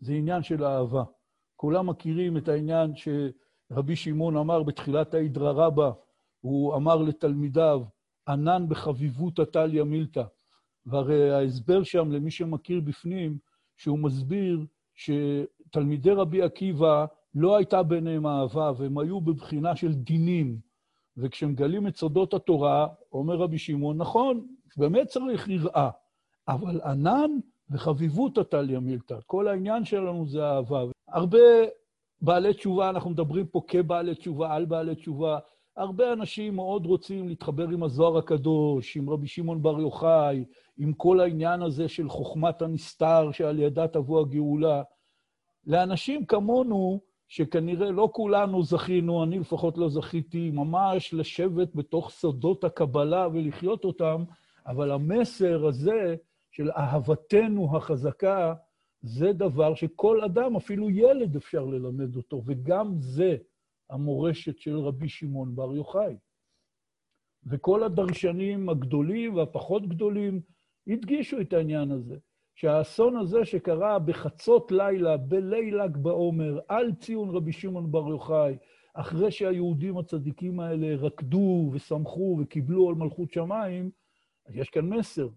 [0.00, 1.04] זה עניין של אהבה.
[1.56, 2.96] כולם מכירים את העניין
[3.68, 5.92] שרבי שמעון אמר בתחילת ההידרא רבה,
[6.40, 7.82] הוא אמר לתלמידיו,
[8.28, 10.22] ענן בחביבות עתליה מילתא.
[10.86, 13.38] והרי ההסבר שם, למי שמכיר בפנים,
[13.76, 14.64] שהוא מסביר
[14.94, 20.58] שתלמידי רבי עקיבא לא הייתה ביניהם אהבה, והם היו בבחינה של דינים.
[21.16, 24.46] וכשמגלים את סודות התורה, אומר רבי שמעון, נכון,
[24.76, 25.90] באמת צריך יראה,
[26.48, 27.30] אבל ענן
[27.70, 29.18] וחביבות עתליה מילתא.
[29.26, 30.84] כל העניין שלנו זה אהבה.
[31.08, 31.38] הרבה
[32.20, 35.38] בעלי תשובה, אנחנו מדברים פה כבעלי תשובה, על בעלי תשובה,
[35.76, 40.44] הרבה אנשים מאוד רוצים להתחבר עם הזוהר הקדוש, עם רבי שמעון בר יוחאי,
[40.78, 44.82] עם כל העניין הזה של חוכמת הנסתר שעל ידה תבוא הגאולה.
[45.66, 53.28] לאנשים כמונו, שכנראה לא כולנו זכינו, אני לפחות לא זכיתי, ממש לשבת בתוך סודות הקבלה
[53.32, 54.24] ולחיות אותם,
[54.66, 56.16] אבל המסר הזה
[56.50, 58.54] של אהבתנו החזקה,
[59.06, 63.36] זה דבר שכל אדם, אפילו ילד, אפשר ללמד אותו, וגם זה
[63.90, 66.16] המורשת של רבי שמעון בר יוחאי.
[67.46, 70.40] וכל הדרשנים הגדולים והפחות גדולים
[70.86, 72.16] הדגישו את העניין הזה.
[72.54, 78.56] שהאסון הזה שקרה בחצות לילה, בליל ל"ג בעומר, על ציון רבי שמעון בר יוחאי,
[78.94, 83.90] אחרי שהיהודים הצדיקים האלה רקדו ושמחו וקיבלו על מלכות שמיים,
[84.50, 85.28] יש כאן מסר.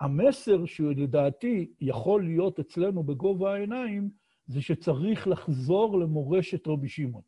[0.00, 4.10] המסר שלדעתי יכול להיות אצלנו בגובה העיניים,
[4.46, 7.22] זה שצריך לחזור למורשת רבי שמעון.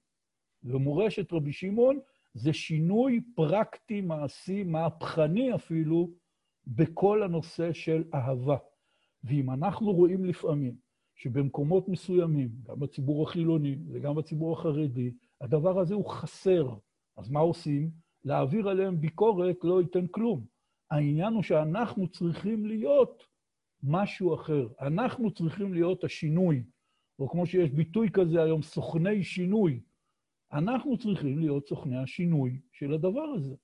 [0.64, 1.98] ומורשת רבי שמעון
[2.34, 6.10] זה שינוי פרקטי, מעשי, מהפכני אפילו,
[6.66, 8.56] בכל הנושא של אהבה.
[9.24, 10.74] ואם אנחנו רואים לפעמים
[11.14, 16.74] שבמקומות מסוימים, גם בציבור החילוני וגם בציבור החרדי, הדבר הזה הוא חסר,
[17.16, 17.90] אז מה עושים?
[18.24, 20.51] להעביר עליהם ביקורת לא ייתן כלום.
[20.92, 23.26] העניין הוא שאנחנו צריכים להיות
[23.82, 24.68] משהו אחר.
[24.80, 26.64] אנחנו צריכים להיות השינוי,
[27.18, 29.80] או כמו שיש ביטוי כזה היום, סוכני שינוי.
[30.52, 33.54] אנחנו צריכים להיות סוכני השינוי של הדבר הזה,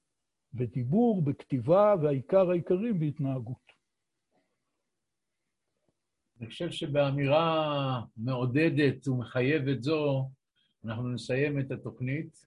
[0.54, 3.72] בדיבור, בכתיבה, והעיקר העיקרים בהתנהגות.
[6.40, 10.30] אני חושב שבאמירה מעודדת ומחייבת זו,
[10.84, 12.46] אנחנו נסיים את התוכנית,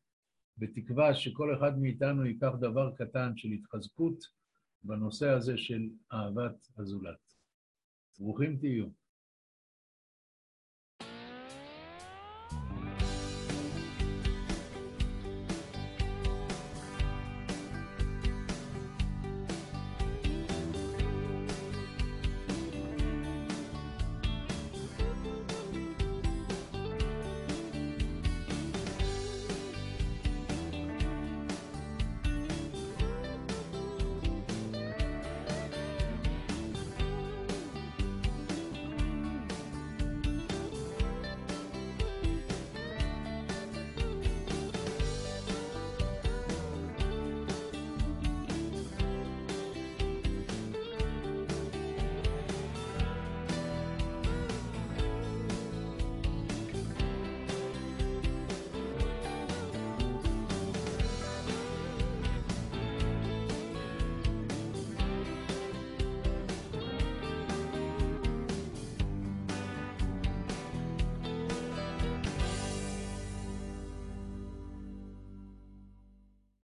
[0.58, 4.41] בתקווה שכל אחד מאיתנו ייקח דבר קטן של התחזקות
[4.84, 7.34] בנושא הזה של אהבת הזולת.
[8.20, 9.01] ברוכים תהיו.